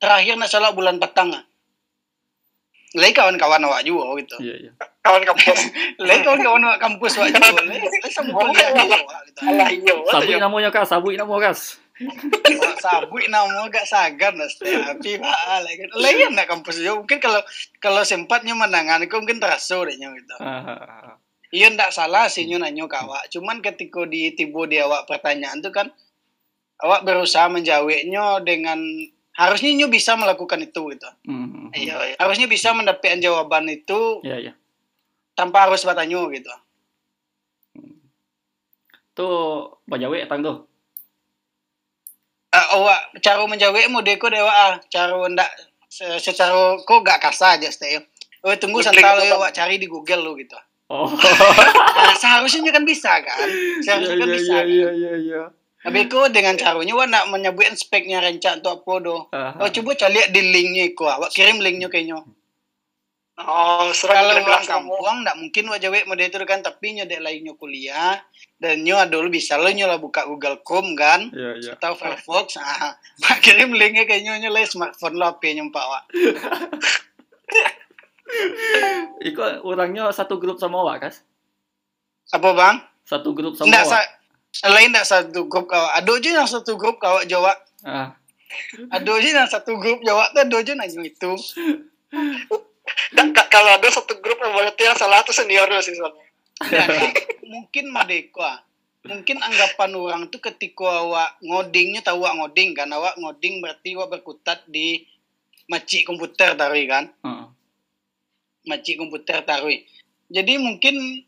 [0.02, 1.30] Terakhir nak salah bulan petang.
[2.94, 4.36] Lagi kawan-kawan awak juga gitu.
[4.42, 4.70] Iya iya.
[5.04, 5.58] kawan kampus
[6.10, 7.62] Lagi kawan-kawan awak kampus awak juga.
[7.62, 9.40] Lagi lagi sama kuliah awak gitu.
[9.46, 11.78] Allah iya Sabuk namanya kas, sabuk namanya kas.
[11.94, 14.50] Awak sabuk nama gak sagan lah.
[14.50, 15.82] Tapi pak lagi.
[15.94, 16.98] Lagi anak kampus juga.
[16.98, 17.40] Mungkin kalau
[17.78, 20.34] kalau sempatnya menangan itu mungkin terasa deh gitu.
[20.42, 21.14] Ah, ah, ah.
[21.54, 23.30] Iya ndak salah sih nyo nanyo ke awak.
[23.30, 25.86] Cuman ketika di tiba di awak pertanyaan tuh kan
[26.82, 28.82] awak berusaha menjawabnya dengan
[29.38, 31.10] harusnya nyo bisa melakukan itu gitu.
[31.30, 31.70] Mhm.
[31.78, 34.52] iya iya Harusnya bisa mendapatkan jawaban itu Iya iya.
[35.38, 36.50] tanpa harus bertanya gitu.
[39.14, 40.66] Tuh bajawe tang tuh.
[42.64, 45.50] Uh, awak cara menjawab mau deko dewa ah cara ndak
[45.86, 48.00] se- secara kok gak kasar aja stay.
[48.40, 50.56] Oh tunggu santai lo awak cari di Google lo gitu.
[50.88, 51.08] Oh.
[51.94, 53.48] Nah, seharusnya kan bisa kan?
[53.80, 54.52] Seharusnya kan iya bisa.
[54.52, 54.66] iya kan?
[54.68, 55.42] iya iya iya.
[55.80, 59.16] Tapi kok dengan caranya awak nak menyebutkan speknya rencak untuk apa do?
[59.30, 61.08] Ah, Oh coba cari di linknya kok.
[61.08, 62.20] Awak kirim linknya kayaknya.
[63.34, 67.18] Oh serang Kalau orang kamu kampung ndak mungkin wajah wek model itu kan tapi nyodek
[67.18, 68.22] lainnya kuliah
[68.62, 71.28] dan nyo dulu bisa lo nyo lah buka Google Chrome kan.
[71.34, 71.72] Iya iya.
[71.74, 76.04] atau Firefox ah mak kirim linknya kayaknya nyo lah smartphone lo HP nya pak wak
[79.20, 81.22] Iko orangnya satu grup sama awak kas?
[82.32, 84.06] apa bang Satu grup sama ndak awak.
[84.50, 87.52] sa lain ndak satu grup kau ada aja yang satu grup kau Jawa
[87.84, 88.16] Ah,
[88.88, 91.32] ada aja yang satu grup Jawa tuh ada aja nanya itu
[93.14, 96.24] Ka- kalau ada satu grup yang berarti yang salah tuh senior lo sih soalnya.
[97.54, 98.62] Mungkin Madeko ah
[99.04, 102.88] mungkin anggapan orang tuh ketika awak ngodingnya tahu awak ngoding kan?
[102.88, 105.04] Awak ngoding berarti awak berkutat di
[105.68, 107.12] macik komputer tarui kan?
[107.20, 107.46] Heeh.
[108.64, 109.84] macik komputer tarui
[110.32, 111.20] jadi mungkin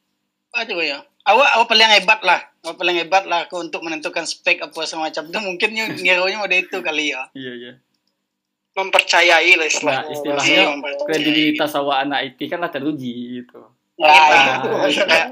[0.56, 1.04] apa ya?
[1.26, 2.40] Awak awak paling hebat lah.
[2.64, 6.76] Awak paling hebat lah aku untuk menentukan spek apa semacam itu mungkin ngironya udah itu
[6.80, 7.28] kali ya.
[7.36, 7.72] Iya iya.
[8.76, 9.72] Mempercayai lah Nah,
[10.04, 10.12] istilahnya.
[10.12, 13.60] istilahnya Iya, kredibilitas awak anak IT kan lah teruji gitu.
[13.96, 14.68] Ya, Ah, itu.
[15.00, 15.28] Kayak,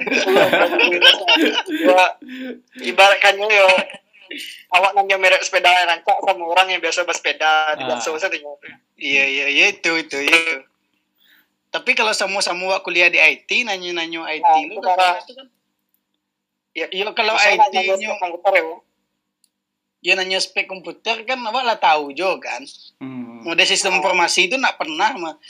[1.69, 2.07] ya,
[2.83, 3.69] ibaratkannya yo
[4.73, 8.29] awak nanya merek sepeda rancak sama orang yang biasa bersepeda tidak Ah.
[8.33, 8.57] tinggal
[8.97, 10.65] Iya iya iya itu itu itu.
[11.69, 15.47] Tapi kalau sama-sama wak kuliah di IT nanya-nanya IT Nah, lu itu kan kan.
[16.73, 18.53] ya Iya kalau Misalnya IT nanya nya komputer
[20.05, 22.63] ya ya nanya spek komputer kan awak lah tahu juga kan.
[23.01, 23.41] Hmm.
[23.41, 25.41] Mode sistem informasi itu nak pernah me-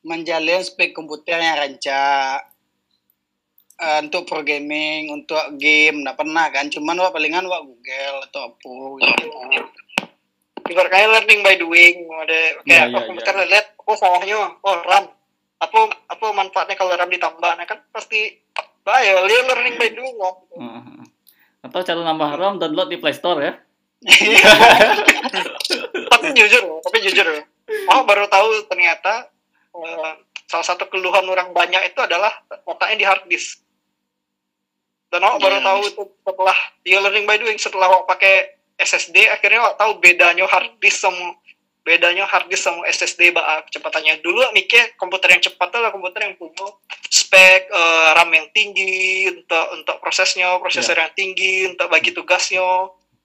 [0.00, 2.50] menjalin spek komputer yang rancak
[3.80, 6.68] Eh, untuk programming, untuk game, nak pernah kan.
[6.68, 9.28] Cuman wak palingan wak Google atau apa gitu.
[10.68, 13.46] ibaratnya learning by doing ada kayak Iya, iya, komputer iya.
[13.48, 15.08] lihat oh salahnya oh RAM
[15.58, 18.38] apa apa manfaatnya kalau RAM ditambah nah kan pasti
[18.86, 20.34] dia learning by doing lah.
[20.60, 21.02] Heeh.
[21.64, 23.56] Atau cara nambah RAM download di Play Store ya.
[26.12, 27.26] Tapi jujur loh, tapi jujur.
[27.28, 27.44] Loh.
[27.92, 29.28] oh baru tahu ternyata
[29.76, 30.12] eh,
[30.48, 32.32] salah satu keluhan orang banyak itu adalah
[32.64, 33.60] otaknya di hard disk.
[35.10, 39.28] Dan awak baru Iya, tahu itu setelah dia learning by doing setelah awak pakai SSD
[39.28, 41.36] akhirnya awak tahu bedanya hard disk sama
[41.84, 44.24] bedanya hard disk sama SSD bah kecepatannya.
[44.24, 46.72] Dulu mikir komputer yang cepat adalah komputer yang punya
[47.10, 52.62] spek eh, RAM yang tinggi untuk untuk prosesnya prosesor yang tinggi untuk bagi tugasnya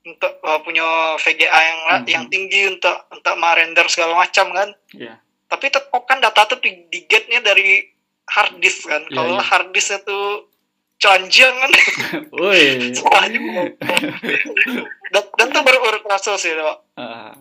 [0.05, 0.85] untuk eh, punya
[1.17, 2.05] VGA yang Mhm.
[2.07, 5.17] yang tinggi untuk untuk merender segala macam kan Iya.
[5.45, 7.81] tapi tetap kan data tuh di, di gate-nya dari
[8.25, 9.43] hard disk kan Iya, kalau iya.
[9.43, 10.45] hard disknya tuh
[10.95, 11.71] canjang kan
[12.35, 12.93] Woi.
[12.93, 13.73] salah juga
[15.11, 16.77] dan, dan tuh baru urut rasa sih Dok.
[16.95, 17.35] Ah,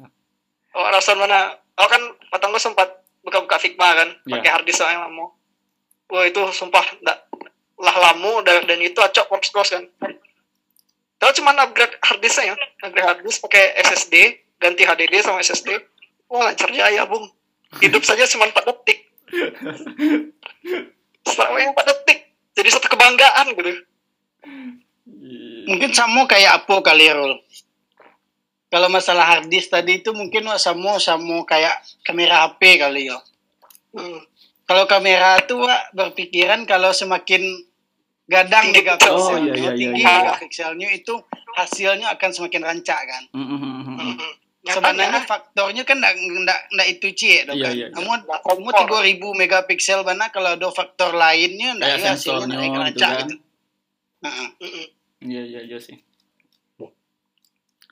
[0.74, 2.88] oh rasa mana oh kan patang gue sempat
[3.20, 4.32] buka-buka Figma kan Iya.
[4.34, 5.30] pakai hard disk yang lama
[6.06, 7.18] wah itu sumpah nggak
[7.76, 9.84] lah lama dan, dan itu acok works close kan
[11.24, 15.72] Tahu cuman upgrade hard disknya ya upgrade hard disk pakai SSD ganti HDD sama SSD
[16.28, 17.24] wah lancar jaya bung.
[17.80, 19.08] Hidup saja cuma 4 detik.
[21.24, 22.18] Selama 4 detik
[22.52, 23.72] jadi satu kebanggaan gitu.
[25.24, 25.64] Iya.
[25.64, 27.40] mungkin sama kayak apa kali Rul.
[28.68, 31.72] Kalau masalah hard disk tadi itu mungkin sama sama kayak
[32.04, 33.16] kamera HP kali ya.
[33.96, 34.20] Hmm.
[34.68, 37.46] kalau kamera tuh wak berpikiran kalau semakin
[38.24, 40.88] gadang megapikselnya Oh, iya, iya, tinggi iya, iya.
[40.96, 41.14] itu
[41.54, 44.32] hasilnya akan semakin rancak kan Hmm, hmm, hmm, hmm.
[44.64, 47.92] Sebenarnya Nyatanya, faktornya kan ndak ndak ndak itu cie dong Iya, kan iya, iya.
[47.92, 52.48] kamu Ndak kamu tiga ribu megapiksel mana kalau ada faktor lainnya ndak Kayak ya hasilnya
[52.48, 53.26] ndak gitu rancak kan.
[53.28, 53.36] gitu.
[55.20, 56.00] Iya iya iya sih.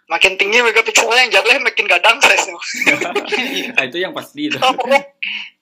[0.08, 2.52] makin tinggi megapikselnya yang jatuhnya makin gadang size-nya
[3.76, 4.60] Nah, itu yang pasti itu.
[4.60, 4.76] Oh,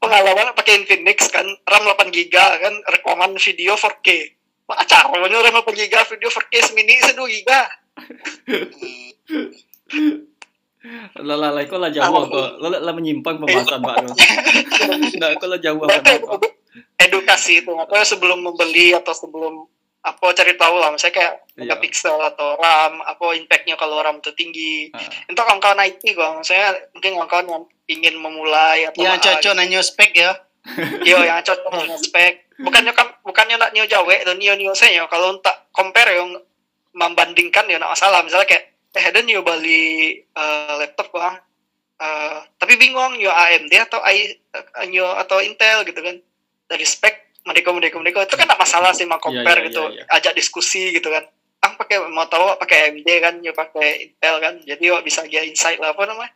[0.03, 4.09] pengalaman pakai Infinix kan RAM 8 GB kan rekaman video 4K
[4.71, 7.51] Wah, caranya RAM 8 GB video 4K semini se 2 GB
[11.21, 12.63] Lah lah lah, kok lah jauh kok.
[12.63, 13.97] Lo lah menyimpang pembahasan Pak.
[15.19, 15.83] Nggak, kok lah jauh
[17.01, 19.67] edukasi itu apa sebelum membeli atau sebelum
[20.01, 20.95] apa cari tahu lah.
[20.95, 21.77] Misalnya kayak Iya.
[21.77, 24.89] megapixel atau RAM apa impactnya kalau RAM itu tinggi.
[24.97, 29.53] Ah, itu kawan-kawan IT kok saya mungkin kawan-kawan yang ingin memulai atau yang apa cocok
[29.59, 30.33] nanya spek ya
[31.09, 32.35] Yo yang cocok dengan spek.
[32.61, 36.37] Bukannya kan bukannya nak nio jawe atau nio nio saya kalau tak compare yang
[36.93, 38.21] membandingkan ya nak masalah.
[38.21, 41.41] Misalnya kayak eh ada nio beli eh, laptop bang
[42.01, 46.17] Eh, tapi bingung nio AMD atau I, eh, nio atau Intel gitu kan.
[46.65, 49.83] Dari spek mereka mereka mereka itu kan tak masalah sih mau compare Iya, iya, gitu.
[49.93, 51.29] iya, ajak diskusi gitu kan.
[51.61, 54.55] Ah pakai mau tahu pakai AMD kan nio pakai Intel kan.
[54.65, 56.33] Jadi yo bisa aja insight lah apa namanya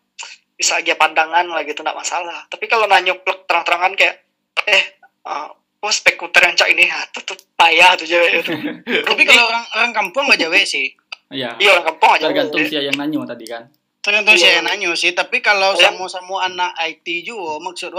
[0.55, 4.23] bisa aja pandangan lah gitu nggak masalah tapi kalau nanya plek terang-terangan kayak
[4.71, 4.85] eh
[5.27, 5.51] uh,
[5.83, 8.53] oh spek komputer yang cak ini ah, tetep payah tuh cewek itu
[9.09, 10.88] tapi kalau orang orang kampung nggak jawe sih
[11.35, 11.57] Iya.
[11.59, 13.62] iya orang kampung aja Tergantung siapa yang nanyo tadi kan.
[13.99, 14.45] tergantung Iya.
[14.45, 15.90] saya nanya sih tapi kalau Iya.
[15.90, 17.90] sama-sama anak IT juga maksud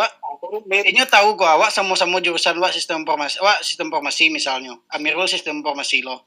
[0.46, 0.86] Rumit.
[0.86, 4.78] Kayaknya tahu kok awak sama-sama jurusan wak sistem informasi, wak sistem informasi misalnya.
[4.94, 6.22] Amirul sistem informasi lo.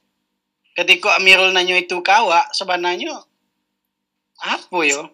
[0.75, 3.15] Ketika Amirul nanya itu ke awak, sebenarnya
[4.39, 5.11] apa yo?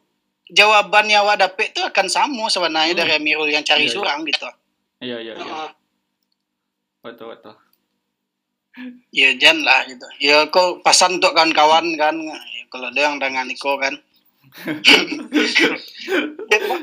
[0.46, 3.00] Jawabannya awak dapet itu akan sama sebenarnya Hmm.
[3.00, 3.96] dari Amirul yang cari Iya, iya.
[3.96, 4.48] surang gitu.
[5.00, 5.44] Iya iya iya.
[5.44, 5.70] Heeh.
[7.00, 7.54] Betul betul.
[9.08, 10.06] Ya jangan lah gitu.
[10.18, 12.16] Ya kok pasan untuk kawan-kawan kan.
[12.18, 12.36] Ya,
[12.68, 13.94] kalau ada yang dengan Iko kan.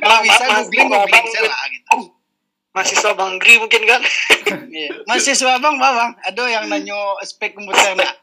[0.02, 1.98] Kalau bisa googling googling lah gitu.
[2.72, 4.00] mahasiswa Bang Gri mungkin kan
[4.72, 5.04] Iya.
[5.04, 8.16] Mahasiswa bang, bang, ada yang nanya spek komputer nak.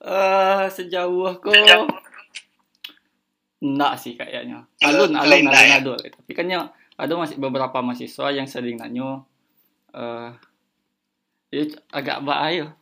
[0.00, 1.52] Eh, sejauh aku
[3.62, 4.64] enggak sih kayaknya.
[4.82, 5.78] Alun, alun, alun, ya.
[5.78, 5.98] alun.
[5.98, 9.26] Tapi kan ya, ada masih beberapa mahasiswa yang sering nanyo
[9.94, 10.30] eh
[11.54, 11.62] ya,
[11.94, 12.74] agak bahaya.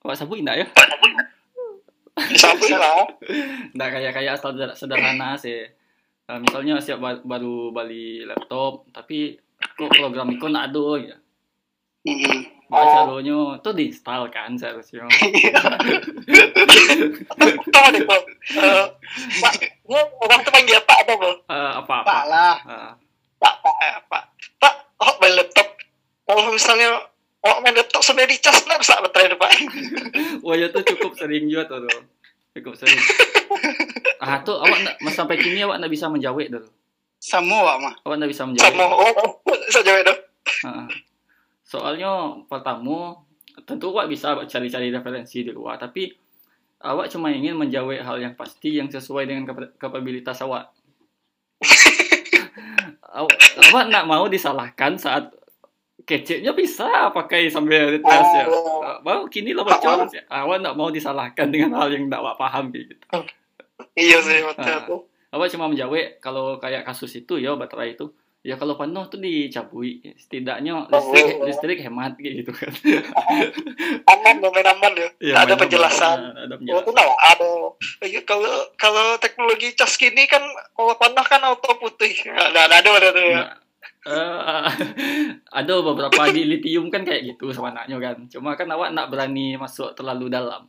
[0.00, 0.66] Awak sabut enggak ya?
[2.40, 3.04] Sabun lah.
[3.76, 4.34] Enggak kayak kayak
[4.74, 5.68] sederhana, sih.
[6.28, 11.16] Eh, misalnya siap ba- baru beli laptop, tapi kok program itu enggak ada ya.
[12.08, 12.38] Mm-mm.
[12.68, 12.92] Nah, Oh.
[13.16, 15.08] caranya tuh diinstal kan seharusnya.
[17.72, 18.22] Tahu deh, Bang.
[18.60, 18.84] Eh,
[19.40, 19.52] Pak,
[19.88, 21.36] ini orang tuh panggil Pak apa, Bang?
[21.48, 22.04] Eh, apa-apa.
[22.04, 22.56] Pak lah.
[22.68, 22.90] Eh,
[23.40, 24.22] Pak, Pak, eh, Pak.
[24.60, 25.68] Pak, oh, main laptop.
[26.28, 27.08] Kalau misalnya
[27.40, 29.52] oh, main laptop sampai dicas, nggak bisa baterai Pak.
[30.44, 32.04] Wah ya tuh cukup sering juga tuh, tuh.
[32.52, 33.00] cukup sering.
[34.18, 36.66] Ah tuh awak nak, mas sampai kini awak nak bisa menjawab tuh.
[37.38, 37.94] Wak mah.
[38.02, 38.74] Awak nak bisa menjawab.
[38.74, 40.14] Sama, oh, oh, bisa jawab itu.
[41.68, 43.20] Soalnya pertama
[43.68, 46.08] tentu awak bisa cari-cari referensi di luar, tapi
[46.80, 50.72] awak cuma ingin menjawab hal yang pasti yang sesuai dengan kapa- kapabilitas awak.
[53.20, 53.36] awak,
[53.68, 55.28] awak nak mau disalahkan saat
[56.08, 58.48] keceknya bisa pakai sambil tes ya.
[58.48, 59.04] Oh.
[59.04, 60.08] Baru kini lo bocor.
[60.08, 62.96] Awak nak mau disalahkan dengan hal yang tak awak paham gitu.
[63.92, 65.04] Iya sih, betul.
[65.28, 68.08] Awak cuma menjawab kalau kayak kasus itu ya baterai itu
[68.40, 71.44] ya kalau penuh tuh dicabui setidaknya listrik Oh.
[71.44, 72.70] listrik hemat kayak gitu kan
[74.10, 75.08] Aman, main aman ya.
[75.20, 76.16] Iya, ada main penjelasan.
[76.16, 76.34] aman.
[76.38, 77.50] ada Oh, penjelasan nah, ada.
[78.00, 80.40] Iya, Kalau kalau teknologi cas kini kan
[80.72, 82.14] kalau panah kan auto putih.
[82.26, 83.08] Ada ada ada ada.
[83.10, 83.22] ada.
[84.00, 84.70] Nah,
[85.52, 89.92] ada beberapa di lithium kan kayak gitu sebenarnya kan cuma kan awak nak berani masuk
[89.92, 90.64] terlalu dalam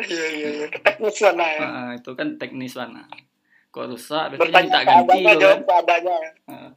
[0.00, 0.66] Iya iya iya.
[0.74, 1.60] Teknis sana ya.
[1.60, 3.04] Ah, itu kan teknis sana
[3.70, 6.70] kok rusak biasanya minta ganti loh jawab kan.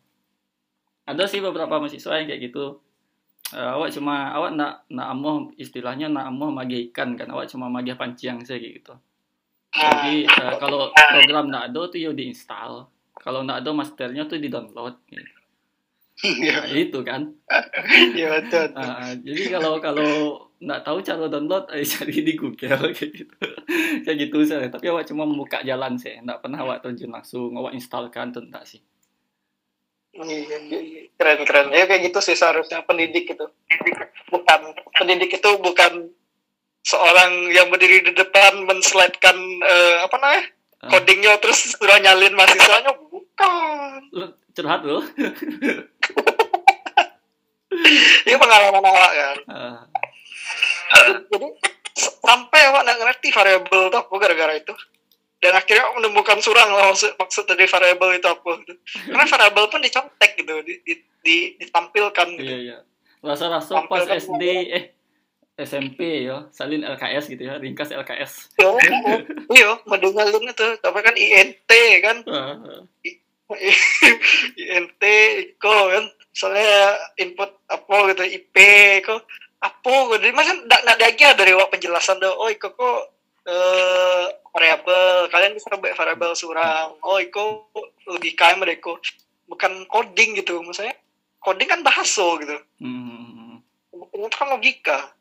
[1.04, 2.80] ada sih beberapa mahasiswa yang kayak gitu.
[3.54, 7.28] Eh, awak cuma awak nak nak amoh istilahnya nak amoh magi ikan kan.
[7.28, 8.94] Awak cuma magi pancing saya kayak gitu.
[9.74, 12.88] Jadi eh, kalau program nak ada tuh ya diinstal
[13.24, 15.24] kalau nak ada masternya tuh di download gitu.
[16.24, 17.22] Iya, Nah, itu kan.
[18.16, 18.68] Iya betul.
[18.78, 20.12] Ah, jadi kalau kalau
[20.64, 23.36] nggak tahu cara download eh, cari di Google kayak gitu.
[24.08, 27.76] Kayak gitu saya tapi awak cuma membuka jalan sih nggak pernah awak terjun langsung awak
[27.76, 28.80] instalkan tuh enggak sih?
[30.14, 31.02] Iya, iya, iya.
[31.18, 33.46] keren keren ya kayak gitu sih seharusnya pendidik itu.
[34.30, 34.60] Bukan
[34.94, 36.14] pendidik itu bukan
[36.86, 40.44] seorang yang berdiri di depan menslidekan eh, apa namanya
[40.84, 42.94] codingnya terus sudah nyalin mahasiswanya.
[43.10, 44.00] Bukan.
[44.14, 45.02] Lu curhat loh
[48.30, 49.38] ini pengalaman awak kan?
[49.50, 49.82] Ah,
[51.30, 51.48] jadi
[52.24, 54.74] sampai awak nggak ngerti variabel itu apa gara-gara itu?
[55.44, 58.74] Dan akhirnya menemukan surang lah maksud, maksud dari variabel itu apa gitu.
[59.12, 62.48] karena variabel pun dicontek gitu di, di, di- ditampilkan gitu.
[62.48, 62.78] iya iya.
[63.20, 64.84] Rasa-rasa pas SD eh
[65.54, 68.74] SMP ya salin LKS gitu ya ringkas LKS Yo,
[69.54, 70.68] iya mendengarin itu.
[70.80, 72.18] Tapi kan INT kan?
[72.26, 72.56] Ah,
[74.58, 75.04] INT
[75.44, 76.06] Iko kan?
[76.34, 78.56] Soalnya input apa gitu IP
[79.06, 79.22] kok
[79.64, 82.36] apa gitu masa nggak ada lagi dari awak penjelasan tuh.
[82.36, 83.00] Oh Iko kok
[83.48, 85.32] eh variabel.
[85.32, 87.00] Kalian bisa buat variabel surang.
[87.00, 87.72] Oh Iko
[88.12, 89.00] logika yang mereka
[89.48, 90.60] bukan coding gitu.
[90.60, 91.00] Maksudnya
[91.40, 92.60] coding kan bahasa gitu.
[92.84, 93.64] Hmm,
[93.96, 95.16] itu kan logika.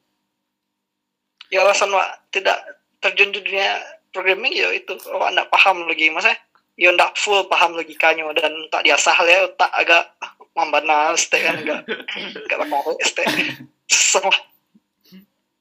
[1.54, 2.58] Ya alasan wak tidak
[2.98, 3.78] terjun di dunia
[4.10, 4.98] programming ya itu.
[5.06, 6.10] Awak nggak paham lagi.
[6.10, 6.34] Masa
[6.74, 10.02] ya nggak full paham logikanya dan tak diasah ya tak agak
[10.52, 11.80] membana teh kan enggak
[12.16, 13.26] enggak bakal teh.
[13.88, 14.28] Susah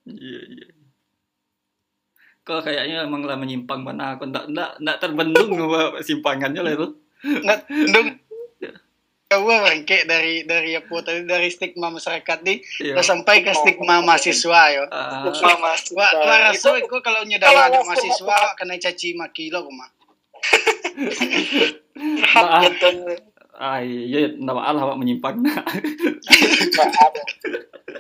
[0.08, 0.68] iya iya.
[2.42, 6.88] Kok kayaknya emang lah menyimpang mana aku ndak ndak ndak terbendung sama simpangannya lah itu.
[7.22, 7.60] Nggak,
[7.94, 8.08] dong.
[9.32, 13.00] Jauh rangke dari dari apa tadi dari stigma masyarakat nih Iya.
[13.00, 14.84] sampai ke stigma mahasiswa yo.
[14.92, 19.90] Ah, Mama, Wah, wah rasa itu kalau nyedala ada mahasiswa kena caci maki lo kumah.
[22.36, 23.31] Maaf.
[23.62, 25.38] Ah iya ndak maaf awak menyimpang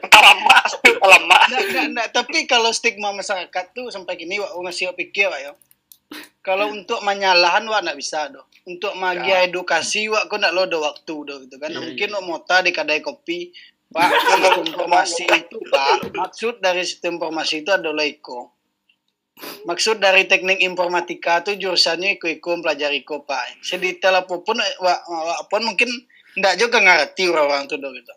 [0.09, 0.57] lama
[1.11, 2.09] lama Nggak, nggak, nggak.
[2.15, 5.53] Tapi kalau stigma masyarakat tuh sampai kini wak masih pikir wak yo.
[6.41, 8.47] Kalau untuk menyalahan wak nggak bisa doh.
[8.63, 11.69] Untuk magia edukasi wak kau nggak lo ada waktu doh gitu kan.
[11.73, 12.15] Iya, Mungkin iya.
[12.15, 13.51] wak mota di kedai kopi.
[13.91, 14.07] Pak,
[14.71, 16.15] informasi itu pak.
[16.15, 18.55] Maksud dari sistem informasi itu adalah iko.
[19.63, 23.59] Maksud dari teknik informatika itu jurusannya iko-iko pelajari iko pak.
[23.59, 24.97] Sedetail apa pun, wak,
[25.37, 25.87] apa pun mungkin
[26.33, 28.11] nggak juga ngerti orang-orang tuh doh gitu.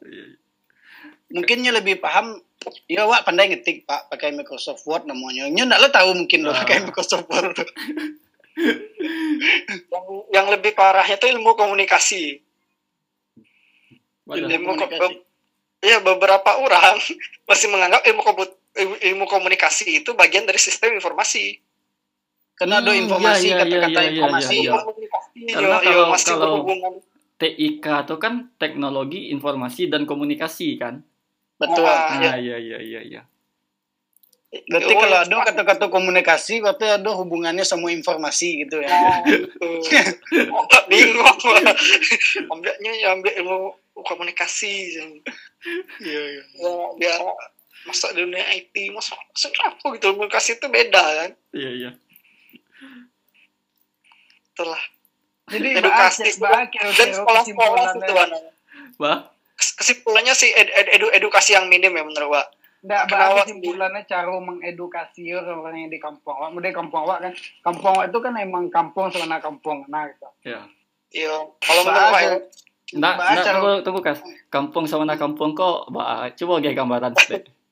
[1.30, 2.38] Mungkinnya lebih paham
[2.88, 5.46] Ya wak pandai ngetik pak pakai Microsoft Word namanya.
[5.46, 6.58] Nya ndak lo tahu mungkin lo Ah.
[6.58, 7.52] pakai Microsoft Word
[9.92, 12.40] yang, yang lebih parahnya itu ilmu komunikasi
[14.24, 14.96] ilmu komunikasi.
[14.96, 15.20] ko-
[15.84, 16.96] Iya beberapa orang
[17.48, 21.62] masih menganggap ilmu komput ilmu, komunikasi itu bagian dari sistem informasi.
[22.54, 24.54] Karena ada Hmm, informasi iya, iya, kata-kata iya, iya, informasi.
[24.56, 24.72] iya.
[24.74, 26.92] Komunikasi Karena yo, kalau- masih kalau- berhubungan.
[27.34, 31.02] TIK itu kan teknologi informasi dan komunikasi kan
[31.58, 31.82] Betul.
[31.82, 33.22] Ah, ah iya iya iya iya
[34.70, 35.26] Berarti Oh, kalau iya.
[35.26, 38.86] ada kata-kata komunikasi, berarti ada hubungannya sama informasi gitu ya.
[40.54, 41.26] Oh, bingung.
[42.46, 43.58] Ambilnya ya ambil ilmu
[43.98, 44.94] komunikasi.
[45.98, 46.42] Iya, iya.
[47.02, 47.14] Ya,
[47.84, 50.06] masuk dunia IT, masuk masuk apa gitu.
[50.10, 51.30] Komunikasi itu beda kan.
[51.52, 51.90] iya iya
[54.50, 54.82] Itulah.
[55.44, 58.12] Jadi Edukasi bahas, bahas kira-kira Dan sekolah-sekolah itu
[58.96, 59.18] bah
[59.54, 62.46] Kes- Kesimpulannya sih ed- ed- edu- edukasi yang minim ya menurut Wak.
[62.80, 66.34] Nggak, Kenapa bahas kesimpulannya cara mengedukasi orang yang di kampung.
[66.34, 67.32] Wak, Udah kampung Wak kan.
[67.62, 69.84] Kampung Wak itu kan emang kampung sana kampung.
[69.86, 70.28] Nah, gitu.
[70.42, 70.64] ya
[71.10, 71.34] Iya.
[71.60, 72.32] Kalau menurut Wak ya,
[72.94, 74.18] nggak, cara- tunggu, tunggu kas.
[74.48, 77.50] Kampung sama na kampung kok, bah, coba kayak gambaran sedikit.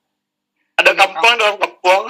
[0.82, 2.04] ada kampung dalam kampung.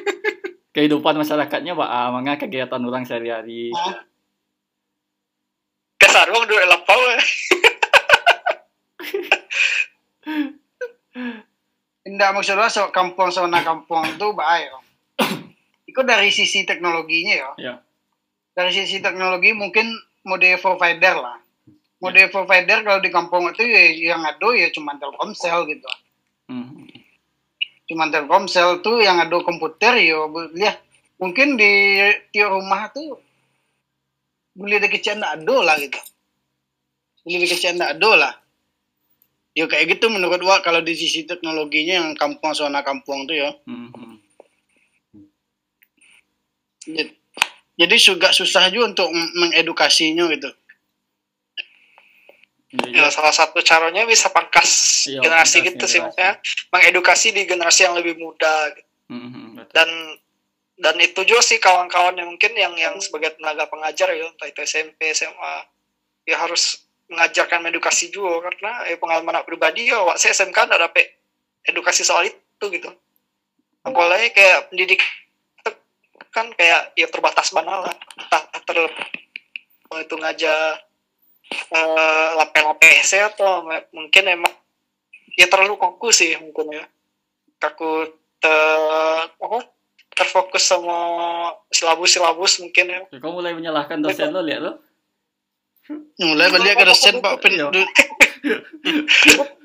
[0.74, 3.74] Kehidupan masyarakatnya, bah, manga kegiatan orang sehari-hari.
[6.00, 7.20] Kesarung dulu lapau ya.
[12.00, 14.80] Tidak maksudnya so, kampung sana kampung itu bahaya.
[15.84, 17.50] Itu dari sisi teknologinya ya.
[17.58, 17.74] Ya.
[18.56, 19.90] Dari sisi teknologi mungkin
[20.24, 21.36] mode provider lah.
[22.00, 25.90] Mode provider kalau di kampung itu ya, yang ada ya cuma Telkomsel gitu.
[26.48, 26.79] Hmm.
[27.90, 30.22] Cuma Telkomsel tuh yang ada komputer ya
[30.54, 30.78] lihat
[31.18, 31.98] mungkin di
[32.30, 33.18] tiap rumah tuh
[34.54, 35.98] beli kecil nggak ada lah gitu.
[37.26, 38.34] Beli kecil nggak ada lah.
[39.58, 43.50] Ya kayak gitu menurut Wak kalau di sisi teknologinya yang kampung zona kampung tuh ya.
[43.66, 43.90] Hmm.
[43.90, 44.16] hmm.
[46.94, 47.18] Jadi-
[47.98, 50.46] juga susah juga untuk mengedukasinya gitu.
[52.70, 56.38] Jadi, Ya, salah satu caranya bisa pangkas Iya, generasi gitu sih maksudnya
[56.70, 58.86] mengedukasi di generasi yang lebih muda gitu.
[59.10, 59.74] hmm, hmm, betul.
[59.74, 59.90] dan
[60.80, 64.62] dan itu juga sih kawan-kawan yang mungkin yang yang sebagai tenaga pengajar ya entah itu
[64.62, 65.54] SMP SMA
[66.30, 70.82] ya harus mengajarkan edukasi juga karena ya pengalaman aku pribadi ya waktu saya SMK nggak
[70.86, 71.06] dapet
[71.66, 72.90] edukasi soal itu gitu
[73.82, 75.02] apalagi kayak pendidik
[76.30, 78.42] kan kayak ya terbatas banget lah entah
[79.90, 80.78] mau itu ngajar
[81.50, 84.54] eh, lape-lape saya atau mungkin emang
[85.34, 86.84] ya terlalu fokus sih mungkin ya
[87.60, 88.08] aku
[88.40, 89.58] ter apa
[90.16, 90.98] terfokus sama
[91.70, 93.00] silabus-silabus mungkin ya.
[93.08, 94.72] Ya, Kau mulai menyalahkan dosen lo, lihat lo.
[96.20, 97.56] Mulai balik ke dosen Pak Pen.
[97.56, 97.68] Iya.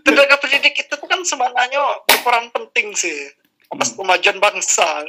[0.05, 3.31] Tenaga pendidik itu tuh kan sebenarnya berperan penting sih
[3.71, 5.03] atas kemajuan bangsa.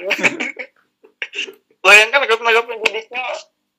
[1.85, 3.23] Bayangkan kalau tenaga pendidiknya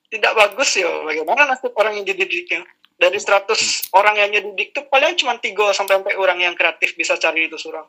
[0.08, 2.64] tidak bagus ya, bagaimana nasib orang yang dididiknya?
[2.98, 7.14] Dari 100 orang yang dididik tuh paling cuma 3 sampai 4 orang yang kreatif bisa
[7.22, 7.86] cari itu surang.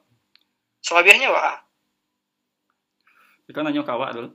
[0.84, 1.64] Selebihnya wah,
[3.48, 4.28] Kau nanya kawak dulu.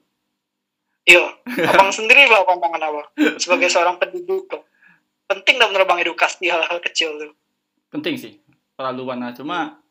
[1.05, 1.21] Iya,
[1.69, 3.01] abang sendiri bawa pandangan apa?
[3.43, 4.65] Sebagai seorang pendidik, kok.
[5.29, 7.31] penting dong menurut bang edukasi hal-hal kecil tuh.
[7.93, 8.41] Penting sih.
[8.73, 9.35] Terlalu mana.
[9.35, 9.83] Cuma,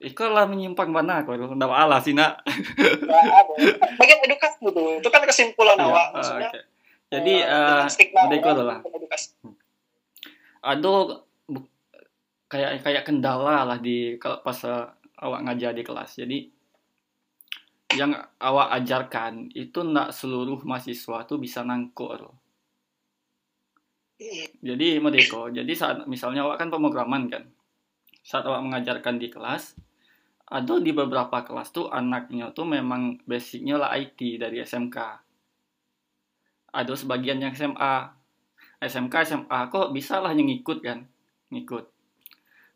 [0.00, 1.44] Iko lah menyimpang mana kau itu.
[1.44, 2.40] Nggak alah sih nak.
[2.48, 3.52] Ada.
[4.00, 6.06] Bagian edukasi gitu, itu kan kesimpulan Iya, awak.
[6.16, 6.60] Maksudnya, oke.
[7.10, 8.78] Jadi, eh, eh, dengan stigma udah Iko lah.
[8.86, 9.26] edukasi.
[10.60, 11.24] Ada
[12.50, 14.86] kayak kayak kendala lah di kalau pas eh,
[15.20, 16.10] awak ngajar di kelas.
[16.20, 16.38] Jadi
[17.98, 22.36] yang awak ajarkan itu ndak seluruh mahasiswa tuh bisa nangkuk loh.
[24.20, 24.52] Iya.
[24.60, 27.48] Jadi Modeko, jadi saat misalnya awak kan pemrograman kan.
[28.20, 29.80] Saat awak mengajarkan di kelas,
[30.50, 34.98] ada di beberapa kelas tuh anaknya tuh memang basicnya lah IT dari SMK.
[36.70, 38.19] Ada sebagian yang SMA.
[38.80, 41.04] SMK, SMA kok bisa lah yang ngikut kan.
[41.52, 41.84] Ngikut.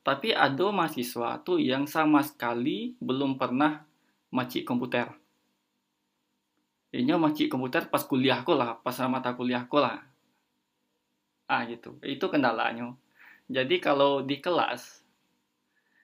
[0.05, 3.81] Tapi ada mahasiswa tuh yang sama sekali belum pernah
[4.29, 5.09] macik komputer.
[6.93, 10.05] Ini macik komputer pas kuliahku lah, pas mata kuliahku lah.
[11.49, 11.97] Ah gitu.
[12.05, 12.93] Itu kendalanya.
[13.49, 15.01] Jadi kalau di kelas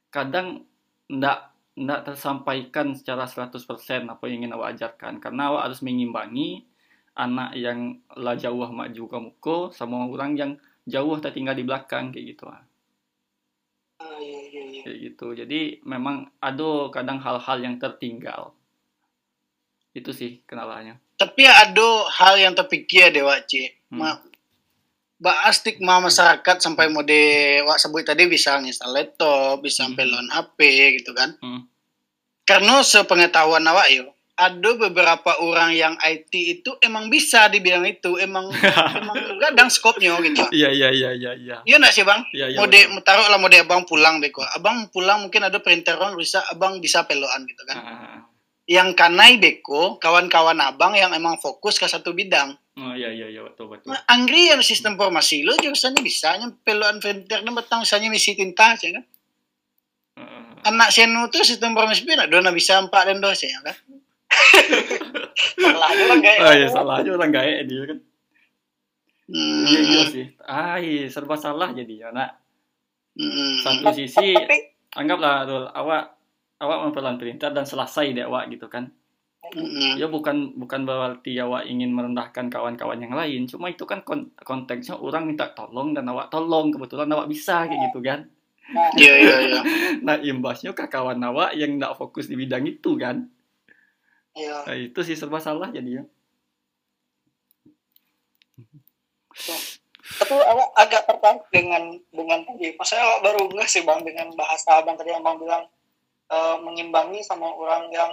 [0.08, 0.64] kadang
[1.12, 3.62] ndak ndak tersampaikan secara 100%
[4.10, 6.66] apa yang ingin awak ajarkan karena awak harus mengimbangi
[7.14, 7.78] anak yang
[8.14, 10.52] lah jauh maju kamu ko sama orang yang
[10.84, 12.62] jauh tertinggal di belakang kayak gitu ah.
[14.00, 14.80] Ah, iya, iya, iya.
[14.80, 15.26] kayak gitu.
[15.34, 18.56] Jadi memang ada kadang hal-hal yang tertinggal.
[19.92, 20.96] Itu sih kendalanya.
[21.14, 23.68] Tapi ada hal yang terpikir deh Wak Ci.
[23.90, 24.00] Hmm.
[24.00, 24.22] Ma-
[25.20, 27.12] Bahas stigma masyarakat sampai mode
[27.68, 30.12] Wak sebut tadi bisa nginstal laptop, bisa sampai Hmm.
[30.16, 30.58] loan HP
[30.96, 31.36] gitu kan.
[31.44, 31.68] Hmm.
[32.48, 34.08] Karena sepengetahuan awak yo,
[34.40, 38.48] ada beberapa orang yang IT itu emang bisa di bidang itu, emang
[39.00, 40.40] emang kadang skopnya gitu.
[40.48, 41.56] Iya iya iya iya iya.
[41.68, 42.24] Iya nggak sih bang?
[42.32, 42.58] Iya iya.
[42.58, 43.04] mode betul.
[43.04, 44.40] taruh lah mode abang pulang beko.
[44.56, 47.76] Abang pulang mungkin ada perinteran bisa abang bisa peloan gitu kan.
[47.76, 48.20] Ah,
[48.64, 52.56] Yang kanai beko, kawan-kawan abang yang emang fokus ke satu bidang.
[52.80, 53.92] Oh iya iya iya betul betul.
[53.92, 58.88] Nah, Anggri yang sistem formasi lo jurusannya bisa peloan printernya betang misalnya misi tinta aja
[58.88, 59.04] kan.
[60.16, 63.76] Ah, Anak senu tuh sistem formasi pun ada bisa empat dan dos ya kan.
[65.60, 66.40] Salah juga kayak.
[66.42, 67.98] Ah iya salah aja orang gaek dia kan.
[69.30, 70.26] Hmm, Iya iya sih.
[70.42, 72.28] Ah iya serba salah jadi anak.
[73.18, 74.56] hmm, Satu sisi Tapi
[75.00, 76.02] anggaplah Rul, awak
[76.64, 78.84] awak memperlan perintah dan selesai deh awak gitu kan.
[79.54, 84.30] hmm, Ya bukan bukan berarti awak ingin merendahkan kawan-kawan yang lain, cuma itu kan kon-
[84.42, 88.20] konteksnya orang minta tolong dan awak tolong kebetulan awak bisa kayak gitu kan.
[88.98, 89.60] Iya iya iya.
[90.06, 93.16] Nah imbasnya ke kawan awak yang tidak fokus di bidang itu kan.
[94.34, 94.56] Iya.
[94.66, 96.06] Nah, itu sih serba salah jadinya.
[100.20, 102.74] Tapi awak agak tertarik dengan dengan tadi.
[102.74, 105.64] Maksudnya awak baru nggak sih bang dengan bahasa abang tadi yang bang bilang
[106.30, 108.12] eh, mengimbangi sama orang yang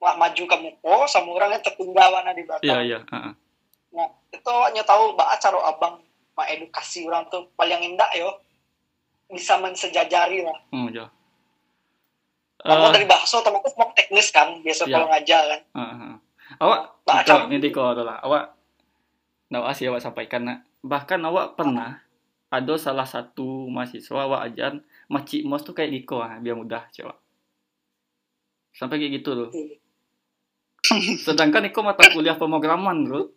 [0.00, 2.68] wah maju ke muko sama orang yang tertinggal mana di belakang.
[2.68, 2.98] Iya iya.
[3.12, 3.34] ah, ah.
[3.90, 5.94] Nah, itu awaknya tahu bahwa cara abang
[6.38, 8.30] mengedukasi orang tuh paling indah yo
[9.30, 10.58] bisa mensejajari lah.
[10.72, 11.06] Hmm, iya.
[12.60, 14.92] Kamu Eh, dari bahasa otomatis mau teknis kan, biasa Iya.
[14.94, 15.60] kalau ngajar kan.
[16.60, 18.54] Awak Nah, ini Diko adalah awak
[19.50, 20.58] Nah, asih awak sampaikan nak.
[20.80, 21.98] Bahkan awak pernah
[22.50, 27.18] ada salah satu mahasiswa awak ajan macik mos tuh kayak Diko ah, biar mudah coba.
[28.70, 29.50] Sampai kayak gitu loh.
[31.18, 33.30] Sedangkan Diko mata kuliah pemrograman, Bro.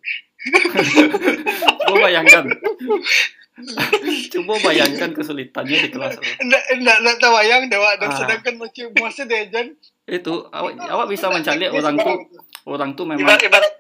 [1.84, 2.45] Coba bayangkan.
[4.34, 6.17] Coba bayangkan kesulitannya di kelas.
[6.38, 8.17] Enggak enggak enggak tawayang dewa dan Ah.
[8.17, 9.77] sedangkan macam masa dia jan.
[10.03, 12.17] Itu awak awak bisa mencari orang tuh
[12.65, 13.73] orang tuh memang Ibarat ibarat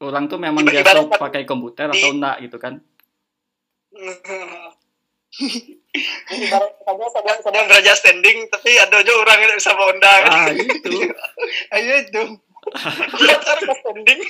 [0.00, 2.74] orang tuh memang Ibarat- biasa ibarat- pakai komputer di- atau enggak gitu kan.
[7.12, 10.32] sedang sedang derajat standing tapi ada aja orang yang bisa bonda kan.
[10.32, 10.92] Ah, itu.
[11.70, 12.22] Ayo itu.
[13.18, 14.20] Cara ke standing.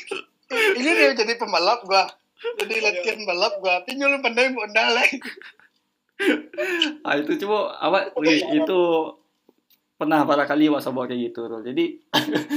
[0.53, 2.05] Ini dia jadi pembalap gua.
[2.43, 3.83] Jadi latihan balap gua.
[3.83, 5.07] Tapi pandai mau lah.
[7.03, 8.81] Ah itu coba awak wih, itu
[9.99, 11.63] pernah para kali awak coba kayak gitu Rul.
[11.67, 11.99] Jadi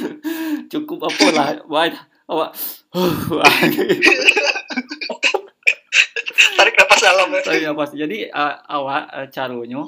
[0.74, 1.98] cukup apa lah awak
[2.30, 2.50] awak
[6.56, 7.42] Tarik nafas dalam ya.
[7.42, 7.98] Tapi apa sih?
[7.98, 9.82] Jadi ah, awak ah, caranya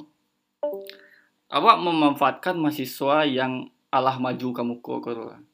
[1.47, 5.46] awak memanfaatkan mahasiswa yang alah maju kamu kok Rul.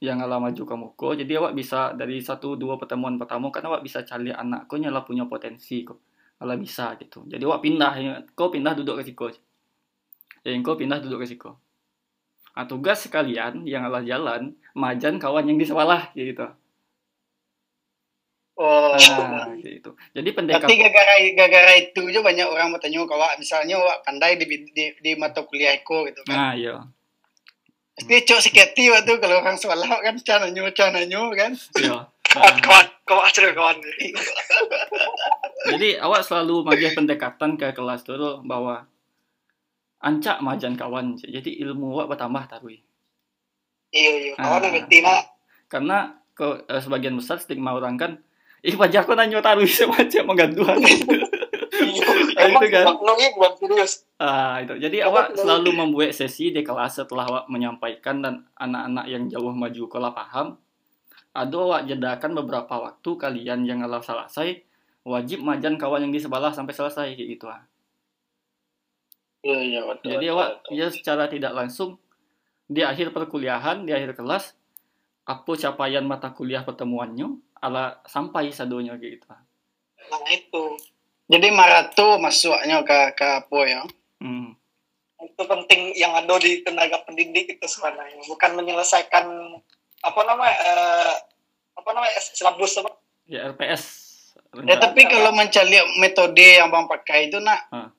[0.00, 1.12] Yang alah maju kamu kok.
[1.20, 5.04] Jadi awak bisa dari satu dua pertemuan pertama kan awak bisa cari anak kau nyala
[5.04, 6.00] punya potensi kok.
[6.40, 7.28] Alah bisa gitu.
[7.28, 8.12] Jadi awak pindah ya.
[8.32, 9.36] Kau pindah duduk ke situ.
[10.44, 11.52] Ya kau pindah duduk ke situ.
[12.54, 16.46] Nah, tugas sekalian yang alah jalan majan kawan yang di sekolah gitu.
[18.54, 18.94] Oh.
[18.94, 19.98] Nah, gitu.
[20.14, 24.46] Jadi Berarti pendekatan gara-gara gara-gara itu juga banyak orang bertanya kalau misalnya wak pandai di,
[24.70, 26.36] di, di mata kuliah eko gitu kan.
[26.38, 26.86] Nah, iya.
[27.94, 31.54] Pasti cok seketi waktu kalau orang sekolah kan cara nyu cara nyu kan.
[31.78, 32.10] Iya.
[32.34, 33.76] kawan kawan kawan aja kawan.
[35.70, 38.90] jadi awak selalu magih pendekatan ke kelas dulu bahwa
[40.02, 41.14] ancak majan kawan.
[41.16, 42.82] Jadi ilmu awak bertambah tarui.
[43.94, 44.32] Iya iya.
[44.34, 44.70] Kawan Ah.
[44.74, 45.22] ngerti nak.
[45.64, 45.98] karena
[46.34, 48.12] ke eh, sebagian besar stigma orang kan
[48.60, 50.78] ih pajak aku nanya taruh semacam menggantuan
[52.50, 52.84] Emang itu kan.
[53.36, 53.92] bukan serius.
[54.20, 59.24] ah itu jadi awak selalu membuat sesi di kelas setelah awak menyampaikan dan anak-anak yang
[59.28, 60.46] jauh maju kalau paham
[61.34, 64.62] ada awak jedakan beberapa waktu kalian yang kalau selesai
[65.04, 67.62] wajib majan kawan yang di sebelah sampai selesai kayak gitu ah
[69.44, 70.08] Iya iya betul.
[70.16, 72.00] jadi awak ya secara tidak langsung
[72.64, 74.56] di akhir perkuliahan di akhir kelas
[75.28, 79.40] apa capaian mata kuliah pertemuannya ala sampai sadonya gitu ah.
[80.08, 80.76] Nah itu
[81.24, 83.82] Jadi marato masuknya ke ke apa ya?
[84.20, 84.50] hmm.
[85.24, 89.24] itu penting yang ada di tenaga pendidik itu sebenarnya bukan menyelesaikan
[90.04, 91.12] apa namanya eh,
[91.80, 92.92] apa namanya silabus apa
[93.24, 94.04] ya RPS
[94.62, 97.90] Ya tapi kalau mencari metode yang bang pakai itu nak Ah.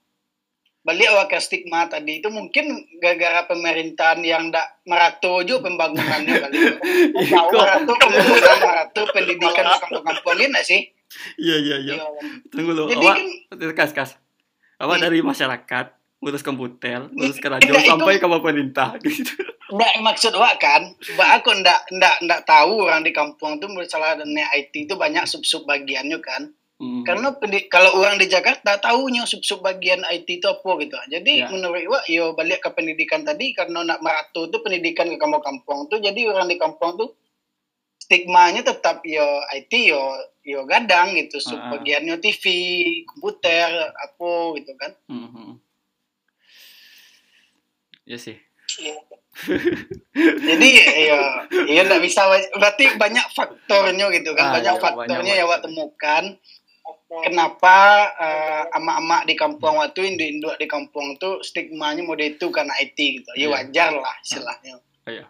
[0.88, 2.72] balik awak ke stigma tadi itu mungkin
[3.04, 6.56] gara-gara pemerintahan yang ndak merato juga pembangunannya kali.
[7.26, 7.58] Iko.
[7.58, 10.82] merato pembangunan merato pendidikan di kampung-kampung ini sih?
[11.36, 11.94] Iya iya iya.
[11.96, 12.06] Iya.
[12.50, 12.90] Tunggu dulu.
[12.90, 13.20] Jadi kan
[13.74, 14.12] kas kas.
[14.76, 15.06] Awak Hmm.
[15.08, 15.86] dari masyarakat,
[16.20, 19.32] ngurus komputer, ngurus Enggak, radio itu- sampai ke pemerintah gitu.
[19.66, 24.22] ndak maksud awak kan, mbak aku ndak ndak ndak tahu orang di kampung tuh misalnya
[24.22, 26.54] dan IT itu banyak sub-sub bagiannya kan.
[26.76, 27.02] Mhm.
[27.02, 27.32] Karena
[27.66, 30.96] kalau orang di Jakarta tahunya sub-sub bagian IT itu apa gitu.
[31.10, 31.48] Jadi Ya.
[31.48, 35.98] menurut Iwa, yo balik ke pendidikan tadi karena nak meratu tuh pendidikan ke kampung-kampung tuh
[35.98, 37.16] jadi orang di kampung tuh
[38.06, 40.02] stigmanya tetap yo IT yo
[40.46, 41.70] yo gadang gitu sub Ah, ah.
[41.74, 42.44] bagiannya TV,
[43.10, 44.32] komputer, apa
[44.62, 44.92] gitu kan.
[45.10, 45.58] Mhm.
[48.06, 48.38] Ya sih.
[48.78, 48.96] Iya.
[50.46, 50.68] Jadi
[51.02, 51.20] ya
[51.66, 54.46] ya nggak bisa berarti banyak faktornya gitu kan.
[54.48, 55.64] Ah, banyak iya, faktornya banyak Wak faktor.
[55.66, 56.24] temukan
[57.26, 57.78] kenapa
[58.22, 63.30] eh, emak-emak di kampung waktu induk-induk di kampung tuh stigmanya mode itu karena IT gitu.
[63.34, 63.48] Ya Iya.
[63.50, 64.74] wajar lah istilahnya.
[65.10, 65.26] Iya.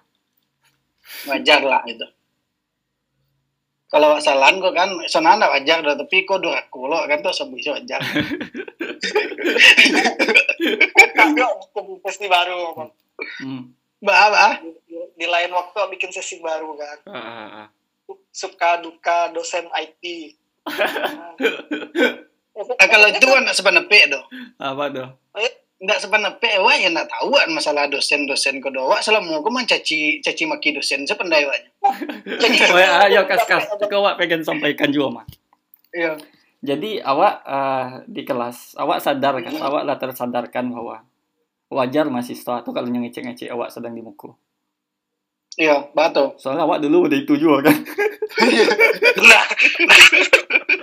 [1.25, 2.05] Wajar lah gitu.
[3.95, 7.63] Kalau salan kok kan sana ndak wajar dah tapi kok duraku lo kan tuh sebut
[7.63, 8.03] wajar.
[11.15, 12.91] Kagak bikin sesi baru.
[13.39, 13.71] Hmm.
[14.03, 14.59] Bah, bah.
[14.59, 17.67] di, di lain waktu bikin sesi baru kan Ah, ah, ah.
[18.35, 20.35] suka duka dosen IT
[20.67, 21.31] Ah,
[22.91, 24.25] kalau itu kan sepenepe doh.
[24.57, 25.07] Apa tuh?
[25.85, 28.89] Ndak sepenepe wak ya ndak tahu kan masalah dosen-dosen doh.
[28.89, 31.93] Wak selama kau mencaci caci maki dosen sependai Oh
[32.81, 33.69] ya, ayo kas kas.
[33.77, 35.25] Kau awak pengen sampaikan juga mah.
[35.93, 36.17] Iya.
[36.65, 41.05] Jadi awak eh, di kelas, awak sadar kan, awak lah tersadarkan bahwa
[41.69, 44.33] wajar mahasiswa tuh kalau ngecek-ngecek awak sedang di muku.
[45.55, 46.35] Iya, batu.
[46.35, 47.77] Soalnya awak dulu udah itu juga kan.
[49.21, 49.43] nah,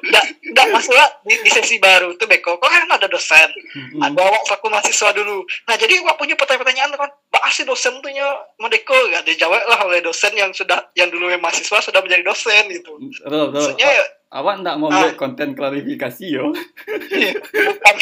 [0.03, 4.01] nah, nah, masalah di, di sesi baru tuh Beko, kok kan ada dosen, Hmm.
[4.03, 5.45] ada awak selaku mahasiswa dulu.
[5.67, 8.25] Nah jadi awak punya pertanyaan-pertanyaan kan, bahas si dosen tuh nya
[8.59, 12.65] Medeko gak dijawab lah oleh dosen yang sudah yang dulu yang mahasiswa sudah menjadi dosen
[12.71, 12.97] gitu.
[12.99, 13.53] Betul, betul.
[13.53, 14.97] Maksudnya ya, Awak ndak mau Ah.
[15.05, 16.49] buat konten klarifikasi yo.
[16.49, 17.97] bukan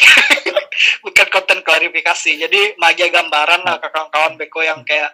[1.03, 2.31] bukan konten klarifikasi.
[2.39, 5.11] Jadi magia gambaran lah ke kawan-kawan Beko yang kayak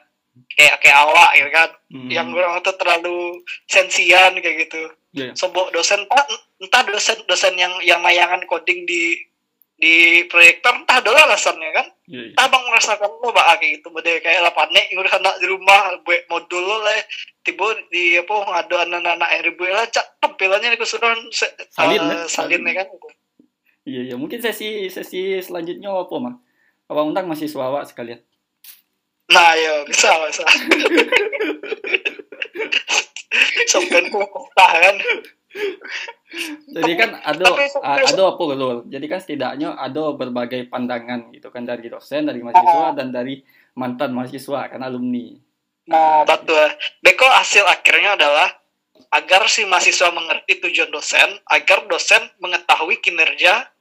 [0.54, 2.10] kayak kayak awak gitu kan, Hmm.
[2.12, 4.82] yang orang tuh terlalu sensian kayak gitu.
[5.16, 5.32] Iya.
[5.34, 6.26] Sobok dosen entah,
[6.60, 9.18] entah dosen dosen yang yang mayangan coding di
[9.78, 12.30] di proyektor entah dulu alasannya kan Iya, iya.
[12.34, 15.94] entah bang merasakan lo bak kayak gitu bade kayak lah panik ngurus anak di rumah
[16.02, 16.98] buat modul lo lah
[17.46, 22.26] tiba di apa ngadu anak-anak ribu lah cak tampilannya di keseluruhan se, Salin, ya?
[22.26, 22.88] salin ya kan
[23.88, 24.16] Iya, iya.
[24.20, 26.36] Mungkin sesi sesi selanjutnya apa mah?
[26.92, 28.20] Awak undang mahasiswa awak sekalian.
[29.28, 30.46] Nah ya bisa bisa
[33.68, 34.96] sampai ku kota kan
[36.68, 37.46] Jadi kan ada
[37.82, 38.86] ada apa lol.
[38.86, 43.42] Jadi kan setidaknya ada berbagai pandangan gitu kan dari dosen, dari mahasiswa dan dari
[43.74, 45.34] mantan mahasiswa kan alumni.
[45.88, 46.68] Nah, betul.
[47.00, 48.52] Beko hasil akhirnya adalah
[49.08, 53.72] agar si mahasiswa mengerti tujuan dosen, agar dosen mengetahui kinerja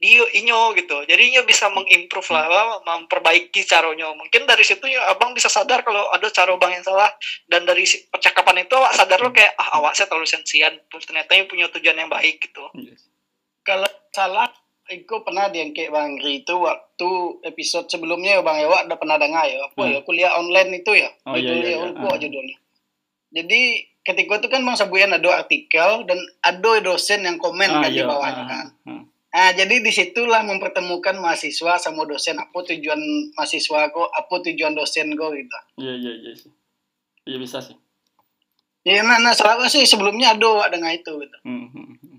[0.00, 1.04] di inyo gitu.
[1.04, 4.08] Jadi inyo bisa mengimprove lah, apa, memperbaiki caranya.
[4.16, 7.12] Mungkin dari situ ya abang bisa sadar kalau ada cara bang yang salah
[7.46, 11.44] dan dari percakapan itu awak sadar lo kayak ah awak saya terlalu sensian, ternyata yang
[11.46, 12.64] punya tujuan yang baik gitu.
[12.80, 13.04] Yes.
[13.60, 14.48] Kalau salah,
[14.90, 17.08] Iko pernah diangkat Bang Ri itu waktu
[17.46, 19.62] episode sebelumnya ya Bang Ewa udah pernah dengar ya.
[19.62, 19.92] Apa Hmm.
[19.94, 21.12] ya kuliah online itu ya.
[21.28, 21.86] Oh, iya, judulnya iya, iya.
[21.94, 22.18] lupa Ah.
[22.18, 22.56] judulnya.
[23.30, 23.60] Jadi
[24.02, 28.00] ketika itu kan Bang Sabuyan ada artikel dan ada dosen yang komen Ah, kan di
[28.02, 28.08] iya.
[28.08, 28.66] bawahnya ah, kan.
[28.88, 29.02] ah.
[29.30, 32.34] Nah, jadi di situlah mempertemukan mahasiswa sama dosen.
[32.34, 32.98] Apa tujuan
[33.38, 35.58] mahasiswa kok, apa tujuan dosen kok gitu.
[35.78, 36.50] Iya, iya, iya sih.
[37.30, 37.78] Iya bisa sih.
[38.82, 41.38] Ya, nah, nah selalu sih sebelumnya ada dengan itu gitu.
[41.46, 42.09] Hmm, hmm, hmm.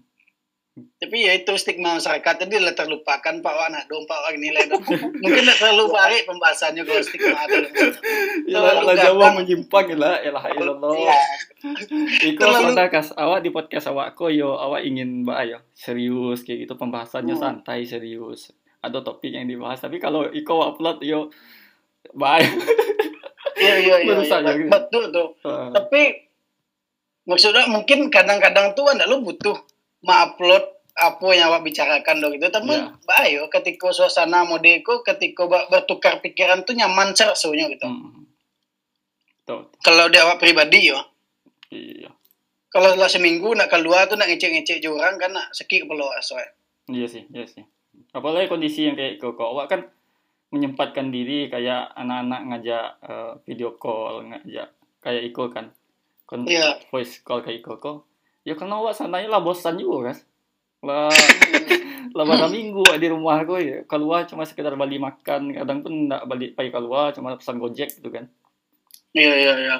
[1.01, 4.69] Tapi ya itu stigma masyarakat tadi lah terlupakan Pak Wak nak dong Pak Wak nilai
[4.69, 4.85] dong.
[5.17, 7.57] Mungkin tak terlalu baik pembahasannya kalau stigma itu.
[8.45, 10.93] Ya lah Jawa menyimpang ya lah, elah ilallah.
[10.93, 11.15] Iya.
[12.23, 16.41] Iko Terlalu- sadar kas awak di podcast awak ko yo awak ingin mbak ayo serius
[16.41, 17.41] kayak gitu pembahasannya Hmm.
[17.59, 18.53] santai serius.
[18.79, 21.33] Ada topik yang dibahas tapi kalau Iko upload yo
[22.13, 22.51] mbak ayo.
[23.57, 24.13] Iya iya iya.
[24.21, 24.69] Iya.
[24.69, 25.33] Betul tuh.
[25.43, 26.29] Tapi
[27.23, 29.57] maksudnya mungkin kadang-kadang tuh anda lu butuh
[30.01, 30.70] mengupload
[31.01, 32.47] apa yang awak bicarakan dong gitu.
[32.47, 32.93] Tapi Iya.
[33.01, 37.89] bayo ketika suasana modeko ketika bertukar pikiran tuh nyaman serasunya gitu.
[37.89, 38.29] Hmm.
[39.41, 41.01] Tuh, Kalau di awak pribadi yo.
[41.73, 42.13] iya.
[42.71, 46.39] Kalau setelah seminggu nak keluar tuh nak ngecek-ngecek orang kan nak sekik belum asal.
[46.87, 47.65] Iya sih, iya sih.
[48.15, 49.81] Apalagi kondisi yang kayak kok awak kan
[50.51, 54.71] menyempatkan diri kayak anak-anak ngajak eh, video call, ngajak
[55.03, 55.73] kayak Iko kan.
[56.23, 56.79] Kon Iya.
[56.87, 57.97] voice call kayak Iko kok.
[58.47, 60.17] Ya karena awak sananya lah bosan juga kan.
[60.81, 61.13] Lah
[62.11, 66.23] lah pada minggu di rumah aku ya keluar cuma sekedar balik makan kadang pun nggak
[66.27, 68.27] balik pagi keluar cuma pesan gojek gitu kan
[69.11, 69.75] Iya iya iya.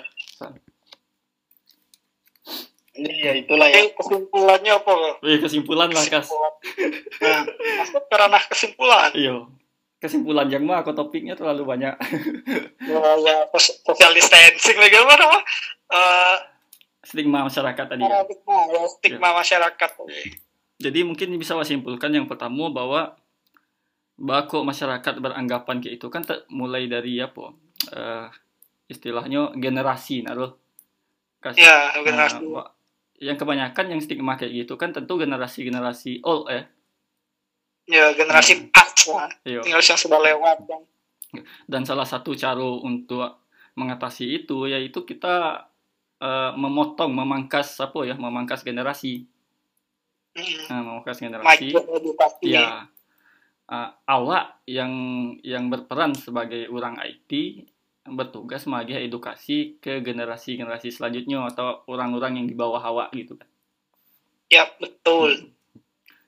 [2.92, 3.88] Iya itulah ya.
[3.96, 4.92] Kesimpulannya apa?
[5.24, 6.28] Wih, kesimpulan lah kas
[7.22, 7.44] Nah,
[8.12, 9.12] ranah kesimpulan.
[9.16, 9.48] iyo
[10.02, 11.94] kesimpulan yang mah aku topiknya terlalu banyak
[12.82, 15.40] Ya, ya social distancing lagi apa nama?
[15.92, 16.36] Eh,
[17.06, 19.90] stigma masyarakat tadi ya ya, stigma masyarakat.
[20.82, 23.14] Jadi mungkin bisa saya simpulkan yang pertama bahwa
[24.18, 27.54] bako masyarakat beranggapan kayak itu kan mulai dari apa
[27.90, 28.28] eh,
[28.86, 30.54] istilahnya generasi naruh
[31.42, 32.70] Kas- ya Nah, generasi wa-
[33.18, 36.66] yang kebanyakan yang stigma kayak gitu kan tentu generasi-generasi old ya.
[37.90, 39.62] ya generasi past lah Iya.
[39.66, 40.82] generasi yang sudah lewat kan
[41.66, 43.24] Dan salah satu cara untuk
[43.74, 45.66] mengatasi itu yaitu kita
[46.22, 49.26] eh, memotong, memangkas apa ya, memangkas generasi.
[50.32, 50.64] Mm.
[50.68, 51.76] Nah, memangkas generasi.
[51.76, 52.88] maju edukasi Ya.
[53.68, 54.92] Eh, awak yang
[55.42, 57.64] yang berperan sebagai orang IT
[58.04, 63.48] bertugas sebagai edukasi ke generasi-generasi selanjutnya atau orang-orang yang di bawah awak gitu kan.
[64.50, 65.54] ya betul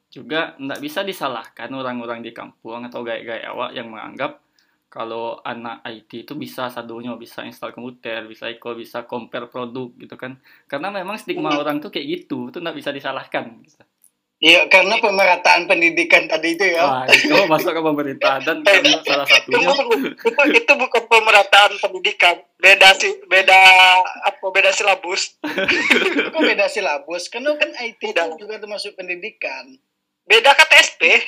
[0.08, 4.40] juga tidak bisa disalahkan orang-orang di kampung atau gaya-gaya awak yang menganggap
[4.88, 10.14] kalau anak IT itu bisa sadunya bisa install komputer bisa iko bisa compare produk gitu
[10.14, 10.38] kan
[10.70, 11.60] karena memang stigma Hmm.
[11.60, 13.84] orang tuh kayak gitu itu tidak bisa disalahkan gitu.
[14.44, 16.84] Iya, karena pemerataan pendidikan tadi itu ya.
[16.84, 19.96] Wah, itu masuk ke pemerintah dan karena salah itu, satunya itu,
[20.52, 23.56] itu bukan pemerataan pendidikan beda sih beda
[24.04, 25.40] apa beda silabus
[26.36, 27.28] Kok beda silabus?
[27.28, 28.36] Karena kan IT itu Tidak.
[28.36, 29.80] juga termasuk pendidikan.
[30.24, 31.24] beda KTSP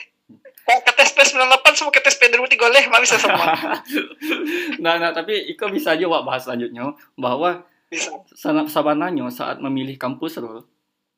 [0.65, 3.45] KTSP 98 sama KTSP 2003 oleh malah bisa sama
[4.83, 9.95] nah, nah tapi Iko bisa aja Wak, bahas selanjutnya bahwa bisa sana- sabananya saat memilih
[9.95, 10.63] kampus Rul,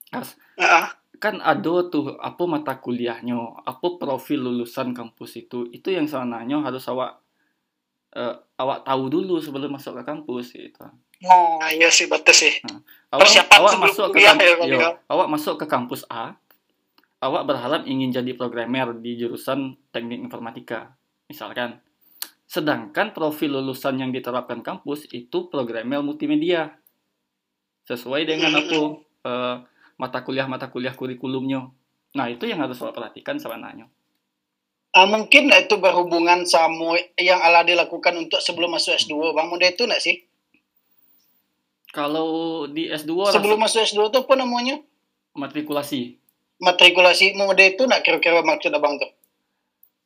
[0.09, 6.05] as- Nah, kan ada tuh apa mata kuliahnya, apa profil lulusan kampus itu, itu yang
[6.05, 7.21] sebenarnya harus awak
[8.13, 10.85] eh, awak tahu dulu sebelum masuk ke kampus gitu.
[11.17, 12.61] nah iya sih betul sih
[13.09, 14.89] Awak, Persiapan awak sebelum masuk ke kuliah kamp- ya, Bang, yo, ya.
[15.09, 16.37] awak masuk ke kampus A,
[17.23, 20.93] awak berharap ingin jadi programmer di jurusan teknik informatika,
[21.25, 21.81] misalkan.
[22.47, 26.77] Sedangkan profil lulusan yang diterapkan kampus itu programmer multimedia,
[27.87, 28.79] sesuai dengan apa
[29.27, 29.55] eh,
[30.01, 31.61] mata kuliah mata kuliah kurikulumnya.
[32.17, 33.85] Nah itu yang harus awak perhatikan sebenarnya.
[34.97, 39.35] Ah, mungkin itu berhubungan sama yang ala dilakukan untuk sebelum masuk S2.
[39.35, 40.15] Bang Muda itu nggak sih?
[41.95, 42.29] Kalau
[42.75, 44.75] di S2 Sebelum masuk S2 itu apa namanya?
[45.37, 46.19] matrikulasi,
[46.65, 49.09] Matrikulasi muda itu nggak kira-kira maksud abang tuh?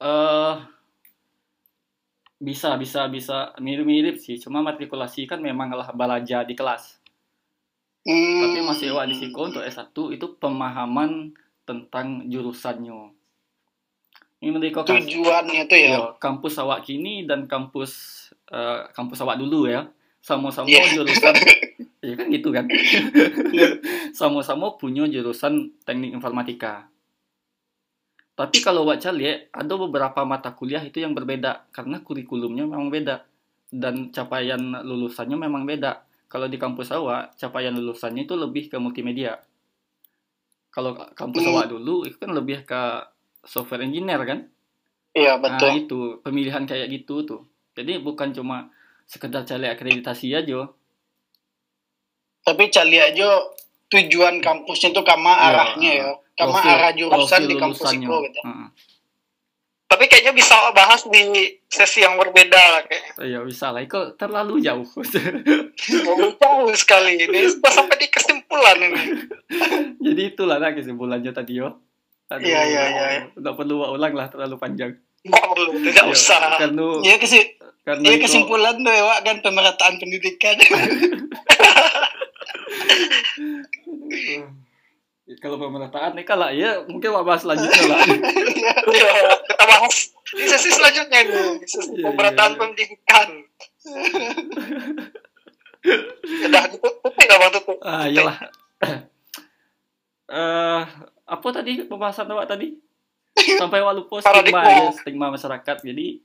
[0.02, 0.56] eh
[2.42, 4.38] bisa bisa bisa mirip-mirip sih.
[4.44, 7.01] Cuma matrikulasi kan memang lah belajar di kelas.
[8.02, 8.41] Hmm.
[8.41, 11.38] Tapi masih awak di Siko untuk S1 itu pemahaman
[11.70, 13.14] tentang jurusannya.
[14.41, 15.89] Ini mereka kan tujuannya tuh ya.
[16.02, 17.93] Yo, kampus awak kini dan kampus
[18.49, 19.86] eh, kampus awak dulu ya.
[20.22, 20.97] Sama-sama Iya.
[20.97, 21.34] jurusan
[22.10, 22.66] ya kan gitu kan.
[24.18, 26.89] Sama-sama punya jurusan teknik informatika.
[28.34, 33.22] Tapi kalau awak lihat ada beberapa mata kuliah itu yang berbeda karena kurikulumnya memang beda
[33.70, 36.02] dan capaian lulusannya memang beda.
[36.32, 39.36] Kalau di kampus awak, capaian lulusannya itu lebih ke multimedia.
[40.72, 41.52] Kalau kampus Hmm.
[41.54, 42.82] awak dulu itu kan lebih ke
[43.44, 44.48] software engineer kan?
[45.12, 45.70] Iya Nah, betul.
[45.78, 47.42] itu pemilihan kayak gitu tuh.
[47.76, 48.72] Jadi bukan cuma
[49.04, 50.72] sekedar cari akreditasi aja.
[52.42, 53.28] Tapi cari aja
[53.92, 56.10] tujuan kampusnya tuh kama Iya, arahnya ya.
[56.32, 58.40] Kama Profil- arah jurusan di kampus itu gitu.
[58.40, 58.68] Heeh.
[59.92, 61.20] Tapi kayaknya bisa bahas di
[61.68, 64.88] sesi yang berbeda lah kayaknya Iya bisa lah, kok terlalu jauh.
[66.08, 69.02] Oh, jauh sekali ini sampai di kesimpulan ini
[70.06, 71.68] Jadi itulah nah kesimpulannya tadi yo.
[72.32, 73.06] Iya, iya, iya.
[73.34, 74.96] Nggak perlu ulang lah terlalu panjang.
[75.22, 77.39] nggak perlu tidak Iya, usah Karena Iya kesi
[77.82, 80.56] karena iya itu- kesimpulan ya Wak, kan pemerataan pendidikan.
[85.32, 88.04] Eh, kalau pemerataan nih kalau ya mungkin mau bahas selanjutnya lah.
[88.92, 89.12] Iya,
[89.48, 89.96] kita bahas
[90.36, 92.60] di sesi selanjutnya nih sesi Iya, pemerataan iya, iya.
[92.60, 93.30] pendidikan
[96.22, 98.38] udah tutup nggak bang tutup ah iyalah.
[100.28, 100.84] Eh
[101.26, 102.76] apa tadi pembahasan awak tadi?
[103.56, 105.78] Sampai awak lupa stigma ya, stigma masyarakat.
[105.88, 106.20] Jadi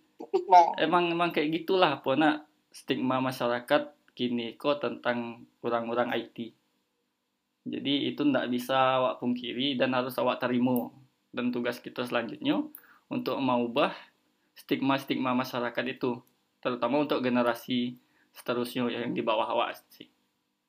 [0.83, 2.37] emang emang kayak gitulah apa nak
[2.75, 6.51] stigma masyarakat kini kok tentang orang-orang IT.
[7.67, 10.95] Jadi itu ndak bisa awak pungkiri dan harus awak terima.
[11.35, 12.63] Dan tugas kita selanjutnya
[13.11, 13.91] untuk mengubah
[14.55, 16.23] stigma-stigma masyarakat itu,
[16.63, 17.99] terutama untuk generasi
[18.33, 20.09] seterusnya yang di bawah awak sih.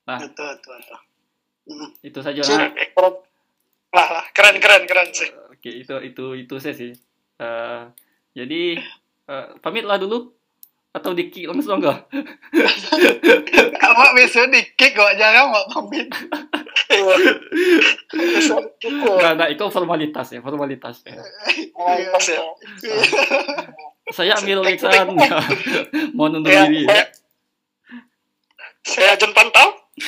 [0.09, 0.75] Nah, betul betul.
[0.81, 0.99] betul.
[1.67, 1.91] Hmm.
[1.99, 2.71] itu saja keren.
[3.91, 6.95] Lah, lah, keren keren keren sih Oke, itu itu itu saya sih.
[7.37, 7.81] Eh,
[8.31, 8.79] jadi
[9.27, 10.31] eh, pamitlah dulu
[10.95, 12.07] atau diki langsung enggak?
[13.87, 16.07] Awak besok dikik kok jarang Wak pamit.
[18.83, 20.95] Enggak, enggak, itu formalitas ya, formalitas.
[21.03, 21.21] ya.
[21.73, 22.41] Mantap ya.
[24.07, 25.11] Saya ambil Alexan,
[26.15, 26.87] mohon undur diri.
[26.87, 27.03] saya,
[28.81, 29.67] saya John Pantau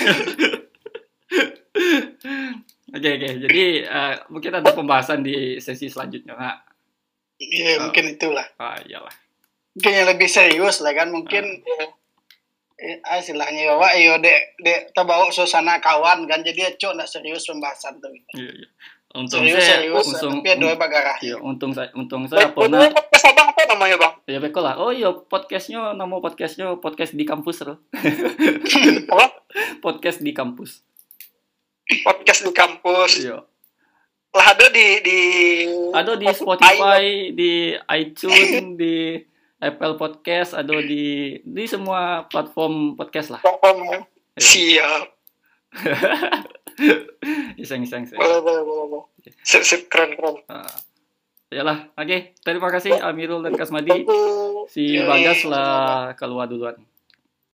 [2.90, 3.30] Oke oke.
[3.46, 6.34] Jadi eh, mungkin ada pembahasan di sesi selanjutnya.
[6.34, 6.58] Nah,
[7.40, 7.88] Iya, Oh.
[7.88, 8.44] mungkin itulah.
[8.58, 9.16] ah, iyalah.
[9.72, 11.64] Mungkin yang lebih serius lah kan, mungkin
[12.80, 17.10] eh, ah, istilahnya ya, Wak, yo dek dek terbawa suasana kawan kan, jadi cok nggak
[17.10, 18.12] serius pembahasan tuh.
[18.36, 18.68] Iya, iya.
[19.10, 21.18] Untung Serius saya, serius, untung, tapi dua bagarah.
[21.26, 22.86] iya, untung saya, untung saya pernah.
[22.94, 24.14] podcast abang apa namanya bang?
[24.30, 24.78] Ya beko lah.
[24.78, 27.82] Oh iya, podcastnya nama podcastnya podcast di kampus loh.
[29.12, 29.26] Apa?
[29.82, 30.86] Podcast di kampus.
[32.06, 33.12] Podcast di kampus.
[33.26, 33.42] Iya.
[34.30, 35.20] Lah ada di di
[35.90, 39.18] Ada di Spotify, di iTunes, di
[39.60, 43.41] Apple Podcast, ada di di semua platform podcast lah.
[43.43, 44.07] Platform.
[44.39, 45.03] Siap.
[47.60, 48.16] Iseng iseng iseng.
[48.16, 48.86] Boleh, boleh, boleh.
[48.88, 49.05] boleh.
[49.43, 50.39] Sip, sip, keren, keren.
[50.47, 50.64] Ah.
[51.51, 52.39] Yalah, oke.
[52.39, 54.07] Terima kasih Amirul dan Kasmadi.
[54.72, 56.80] Si Bagas lah keluar duluan.